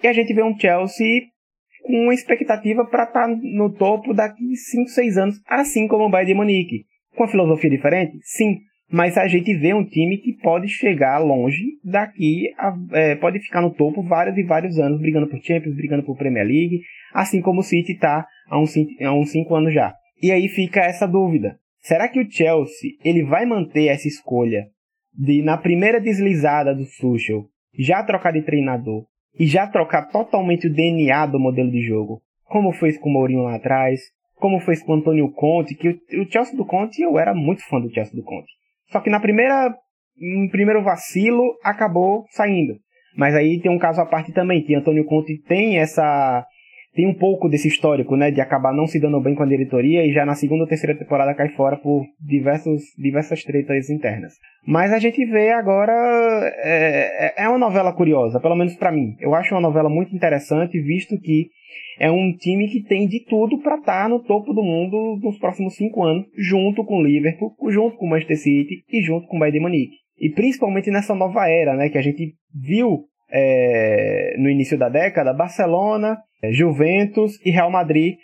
[0.02, 1.22] E a gente vê um Chelsea
[1.84, 6.10] com uma expectativa para estar tá no topo daqui 5, 6 anos, assim como o
[6.10, 6.84] Bayern de Munique.
[7.16, 8.18] Com a filosofia diferente?
[8.22, 8.58] Sim.
[8.94, 13.60] Mas a gente vê um time que pode chegar longe daqui, a, é, pode ficar
[13.60, 16.80] no topo vários e vários anos, brigando por Champions, brigando por Premier League,
[17.12, 19.92] assim como o City está há uns 5 anos já.
[20.22, 21.58] E aí fica essa dúvida.
[21.80, 24.68] Será que o Chelsea ele vai manter essa escolha
[25.12, 30.72] de, na primeira deslizada do Tuchel, já trocar de treinador e já trocar totalmente o
[30.72, 32.22] DNA do modelo de jogo?
[32.44, 34.02] Como fez com o Mourinho lá atrás,
[34.36, 37.80] como foi com o Antônio Conte, que o Chelsea do Conte, eu era muito fã
[37.80, 38.52] do Chelsea do Conte.
[38.90, 39.74] Só que na primeira,
[40.16, 42.74] no primeiro vacilo, acabou saindo.
[43.16, 46.44] Mas aí tem um caso à parte também, que Antônio Conte tem essa
[46.94, 50.06] tem um pouco desse histórico, né, de acabar não se dando bem com a diretoria
[50.06, 54.34] e já na segunda ou terceira temporada cai fora por diversos, diversas tretas internas.
[54.66, 55.92] Mas a gente vê agora
[56.62, 59.16] é, é, é uma novela curiosa, pelo menos para mim.
[59.20, 61.48] Eu acho uma novela muito interessante, visto que
[61.98, 65.38] é um time que tem de tudo para estar tá no topo do mundo nos
[65.38, 69.36] próximos cinco anos, junto com o Liverpool, junto com o Manchester City e junto com
[69.36, 69.96] o Bayern de Munique.
[70.18, 75.32] E principalmente nessa nova era, né, que a gente viu é, no início da década,
[75.32, 78.16] Barcelona, é, Juventus e Real Madrid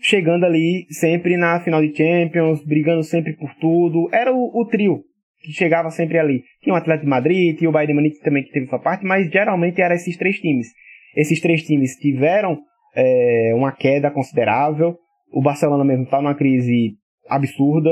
[0.00, 4.08] chegando ali sempre na final de Champions, brigando sempre por tudo.
[4.12, 5.02] Era o, o trio
[5.42, 6.42] que chegava sempre ali.
[6.62, 9.04] Tinha o Atlético de Madrid, tinha o Bayern de Munique também que teve sua parte,
[9.04, 10.68] mas geralmente eram esses três times.
[11.16, 12.58] Esses três times tiveram
[12.94, 14.96] é, uma queda considerável.
[15.32, 16.94] O Barcelona mesmo está numa crise
[17.28, 17.90] absurda.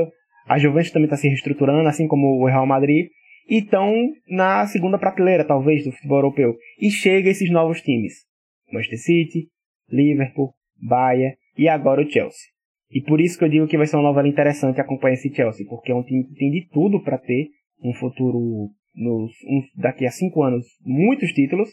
[0.49, 3.09] A Juventus também está se reestruturando, assim como o Real Madrid.
[3.49, 3.93] E estão
[4.29, 6.57] na segunda prateleira, talvez, do futebol europeu.
[6.81, 8.25] E chega esses novos times.
[8.73, 9.49] Manchester City,
[9.89, 12.51] Liverpool, Bayern e agora o Chelsea.
[12.91, 15.67] E por isso que eu digo que vai ser uma novela interessante acompanhar esse Chelsea,
[15.69, 17.49] porque é um time que tem de tudo para ter
[17.83, 21.69] um futuro nos, um, daqui a cinco anos, muitos títulos,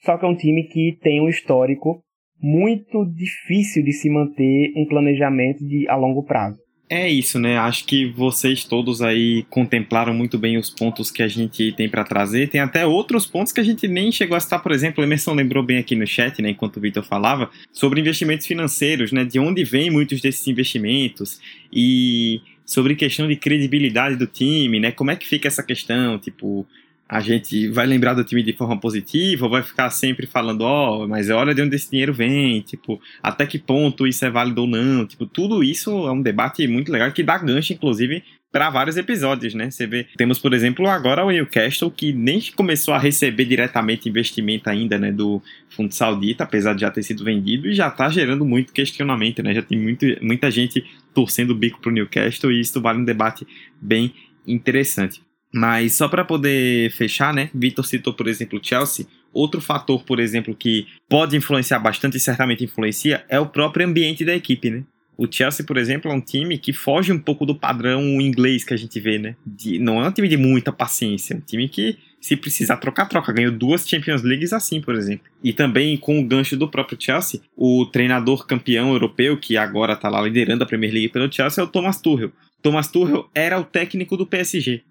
[0.00, 2.02] só que é um time que tem um histórico
[2.38, 6.60] muito difícil de se manter um planejamento de, a longo prazo.
[6.88, 7.58] É isso, né?
[7.58, 12.04] Acho que vocês todos aí contemplaram muito bem os pontos que a gente tem para
[12.04, 12.48] trazer.
[12.48, 15.34] Tem até outros pontos que a gente nem chegou a citar, por exemplo, o Emerson
[15.34, 19.24] lembrou bem aqui no chat, né, enquanto o Vitor falava, sobre investimentos financeiros, né?
[19.24, 21.40] De onde vêm muitos desses investimentos
[21.72, 24.92] e sobre questão de credibilidade do time, né?
[24.92, 26.64] Como é que fica essa questão, tipo,
[27.08, 31.04] a gente vai lembrar do time de forma positiva ou vai ficar sempre falando, ó,
[31.04, 34.62] oh, mas olha de onde esse dinheiro vem, tipo, até que ponto isso é válido
[34.62, 38.70] ou não, tipo, tudo isso é um debate muito legal que dá gancho, inclusive, para
[38.70, 39.70] vários episódios, né?
[39.70, 44.70] Você vê, temos, por exemplo, agora o Newcastle que nem começou a receber diretamente investimento
[44.70, 48.44] ainda, né, do fundo saudita, apesar de já ter sido vendido, e já tá gerando
[48.44, 49.54] muito questionamento, né?
[49.54, 50.82] Já tem muito, muita gente
[51.12, 53.46] torcendo o bico pro Newcastle e isso vale um debate
[53.80, 54.14] bem
[54.46, 55.25] interessante.
[55.56, 57.48] Mas só para poder fechar, né?
[57.54, 59.06] Vitor citou, por exemplo, Chelsea.
[59.32, 64.22] Outro fator, por exemplo, que pode influenciar bastante e certamente influencia é o próprio ambiente
[64.22, 64.82] da equipe, né?
[65.16, 68.74] O Chelsea, por exemplo, é um time que foge um pouco do padrão inglês que
[68.74, 69.34] a gente vê, né?
[69.46, 73.06] De, não é um time de muita paciência, é um time que, se precisar trocar,
[73.06, 73.32] troca.
[73.32, 75.24] Ganhou duas Champions Leagues assim, por exemplo.
[75.42, 80.10] E também com o gancho do próprio Chelsea, o treinador campeão europeu, que agora está
[80.10, 82.30] lá liderando a Premier League pelo Chelsea, é o Thomas Tuchel.
[82.60, 84.84] Thomas Tuchel era o técnico do PSG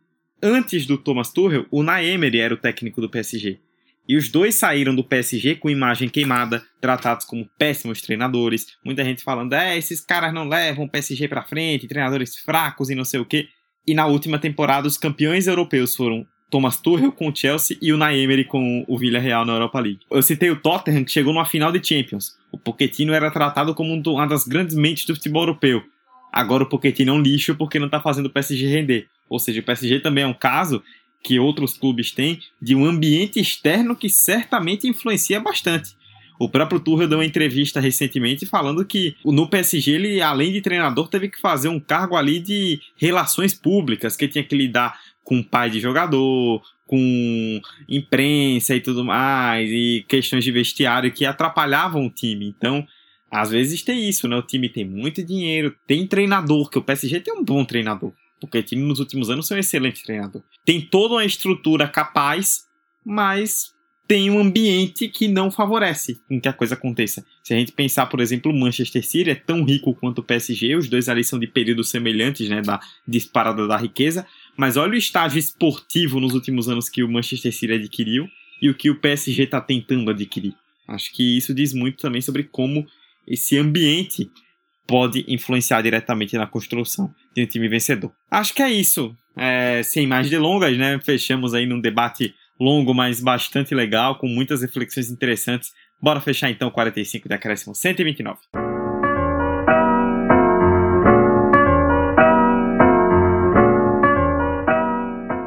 [0.46, 3.60] antes do Thomas Tuchel, o Naemery era o técnico do PSG.
[4.08, 8.68] E os dois saíram do PSG com imagem queimada, tratados como péssimos treinadores.
[8.86, 12.96] Muita gente falando, é, esses caras não levam o PSG pra frente, treinadores fracos e
[12.96, 13.48] não sei o quê.
[13.88, 17.98] E na última temporada, os campeões europeus foram Thomas Tuchel com o Chelsea e o
[17.98, 20.02] Naemery com o Villarreal na Europa League.
[20.12, 22.38] Eu citei o Tottenham, que chegou numa final de Champions.
[22.52, 25.84] O Pochettino era tratado como uma das grandes mentes do futebol europeu.
[26.36, 29.08] Agora o Pochettino é um lixo porque não tá fazendo o PSG render.
[29.30, 30.84] Ou seja, o PSG também é um caso
[31.24, 35.96] que outros clubes têm de um ambiente externo que certamente influencia bastante.
[36.38, 41.08] O próprio Tuchel deu uma entrevista recentemente falando que no PSG ele, além de treinador,
[41.08, 45.70] teve que fazer um cargo ali de relações públicas, que tinha que lidar com pai
[45.70, 52.46] de jogador, com imprensa e tudo mais, e questões de vestiário que atrapalhavam o time.
[52.46, 52.86] Então,
[53.36, 54.38] Às vezes tem isso, né?
[54.38, 58.14] O time tem muito dinheiro, tem treinador, que o PSG tem um bom treinador.
[58.40, 60.42] Porque o time nos últimos anos é um excelente treinador.
[60.64, 62.66] Tem toda uma estrutura capaz,
[63.06, 63.74] mas
[64.08, 67.26] tem um ambiente que não favorece com que a coisa aconteça.
[67.44, 70.76] Se a gente pensar, por exemplo, o Manchester City é tão rico quanto o PSG,
[70.76, 74.26] os dois ali são de períodos semelhantes, né, da disparada da riqueza,
[74.56, 78.30] mas olha o estágio esportivo nos últimos anos que o Manchester City adquiriu
[78.62, 80.54] e o que o PSG está tentando adquirir.
[80.88, 82.86] Acho que isso diz muito também sobre como
[83.28, 84.30] esse ambiente
[84.88, 88.12] pode influenciar diretamente na construção de um time vencedor.
[88.30, 89.16] Acho que é isso.
[89.38, 91.00] É, sem mais delongas, né?
[91.04, 95.72] Fechamos aí num debate longo, mas bastante legal, com muitas reflexões interessantes.
[96.02, 98.40] Bora fechar então 45 de acréscimo 129.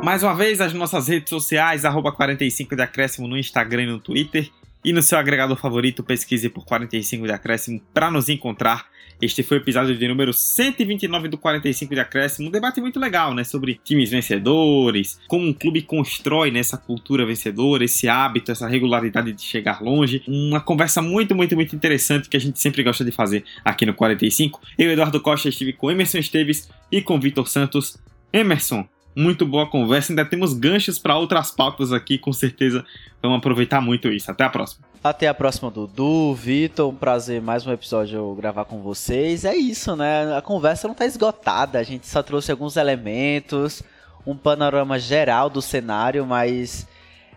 [0.09, 4.01] Mais uma vez, as nossas redes sociais, arroba 45 de acréscimo no Instagram e no
[4.01, 4.51] Twitter.
[4.85, 8.87] E no seu agregador favorito, pesquise por 45 de acréscimo para nos encontrar.
[9.20, 13.35] Este foi o episódio de número 129 do 45 de acréscimo, um debate muito legal,
[13.35, 18.68] né, sobre times vencedores, como um clube constrói nessa né, cultura vencedora, esse hábito, essa
[18.68, 20.22] regularidade de chegar longe.
[20.29, 23.93] Uma conversa muito, muito, muito interessante que a gente sempre gosta de fazer aqui no
[23.93, 24.61] 45.
[24.79, 27.99] Eu, Eduardo Costa, estive com Emerson Esteves e com Vitor Santos.
[28.33, 28.87] Emerson,
[29.19, 30.12] muito boa conversa.
[30.12, 32.85] Ainda temos ganchos para outras pautas aqui, com certeza
[33.21, 34.31] vamos aproveitar muito isso.
[34.31, 34.87] Até a próxima.
[35.03, 36.89] Até a próxima, Dudu, Vitor.
[36.89, 39.45] Um prazer mais um episódio gravar com vocês.
[39.45, 40.37] É isso, né?
[40.37, 41.81] A conversa não está esgotada.
[41.81, 43.83] A gente só trouxe alguns elementos,
[44.25, 46.87] um panorama geral do cenário, mas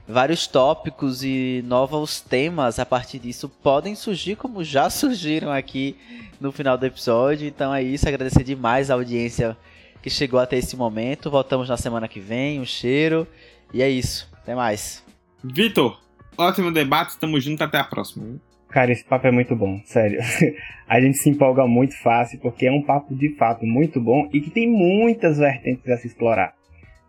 [0.08, 5.96] vários tópicos e novos temas a partir disso podem surgir, como já surgiram aqui
[6.40, 7.48] no final do episódio.
[7.48, 8.08] Então é isso.
[8.08, 9.58] Agradecer demais a audiência
[10.02, 11.30] que chegou até esse momento.
[11.30, 12.60] Voltamos na semana que vem.
[12.60, 13.28] Um cheiro.
[13.74, 14.30] E é isso.
[14.34, 15.04] Até mais.
[15.44, 16.00] Vitor,
[16.38, 17.12] ótimo debate.
[17.12, 17.62] Estamos juntos.
[17.62, 18.40] Até a próxima.
[18.70, 20.20] Cara, esse papo é muito bom, sério.
[20.88, 24.40] A gente se empolga muito fácil porque é um papo de fato muito bom e
[24.40, 26.54] que tem muitas vertentes a se explorar.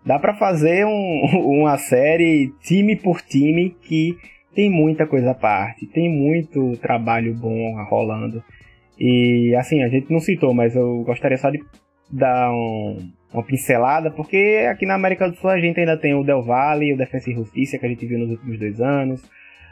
[0.04, 1.20] Dá para fazer um,
[1.62, 4.16] uma série time por time que
[4.54, 8.42] tem muita coisa à parte, tem muito trabalho bom rolando.
[8.98, 11.62] E assim, a gente não citou, mas eu gostaria só de
[12.12, 16.22] dar um, uma pincelada, porque aqui na América do Sul a gente ainda tem o
[16.22, 19.22] Del Valle, o Defensa e Justiça, que a gente viu nos últimos dois anos.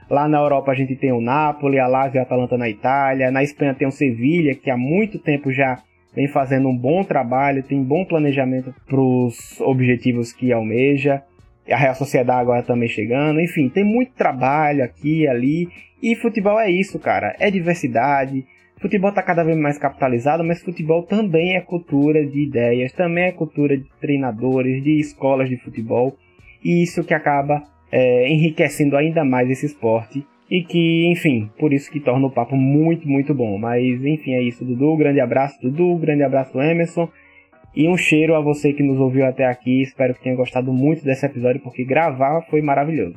[0.09, 3.30] Lá na Europa a gente tem o Napoli, a Lazio e a Atalanta na Itália.
[3.30, 5.78] Na Espanha tem o Sevilha, que há muito tempo já
[6.12, 11.22] vem fazendo um bom trabalho, tem bom planejamento para os objetivos que almeja.
[11.70, 13.41] A Real Sociedade agora também chegando.
[13.41, 15.68] Enfim, tem muito trabalho aqui e ali.
[16.03, 17.36] E futebol é isso, cara.
[17.38, 18.45] É diversidade,
[18.80, 23.32] Futebol está cada vez mais capitalizado, mas futebol também é cultura de ideias, também é
[23.32, 26.16] cultura de treinadores, de escolas de futebol,
[26.64, 27.62] e isso que acaba
[27.92, 32.56] é, enriquecendo ainda mais esse esporte e que, enfim, por isso que torna o papo
[32.56, 33.56] muito, muito bom.
[33.56, 34.96] Mas, enfim, é isso, Dudu.
[34.96, 35.96] Grande abraço, Dudu.
[35.96, 37.08] Grande abraço, Emerson.
[37.74, 39.80] E um cheiro a você que nos ouviu até aqui.
[39.80, 43.16] Espero que tenha gostado muito desse episódio, porque gravar foi maravilhoso.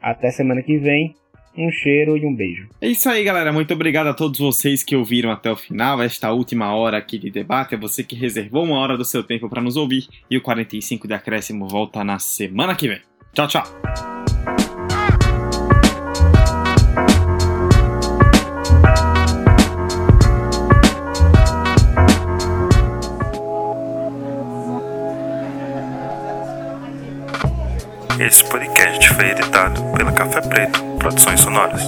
[0.00, 1.14] Até semana que vem.
[1.56, 2.66] Um cheiro e um beijo.
[2.80, 3.52] É isso aí, galera.
[3.52, 7.30] Muito obrigado a todos vocês que ouviram até o final, esta última hora aqui de
[7.30, 7.74] debate.
[7.74, 10.06] É você que reservou uma hora do seu tempo para nos ouvir.
[10.30, 13.00] E o 45 de acréscimo volta na semana que vem.
[13.34, 13.64] Tchau, tchau.
[28.18, 31.82] Esse podcast foi editado pela Café Preto Produções Sonoras.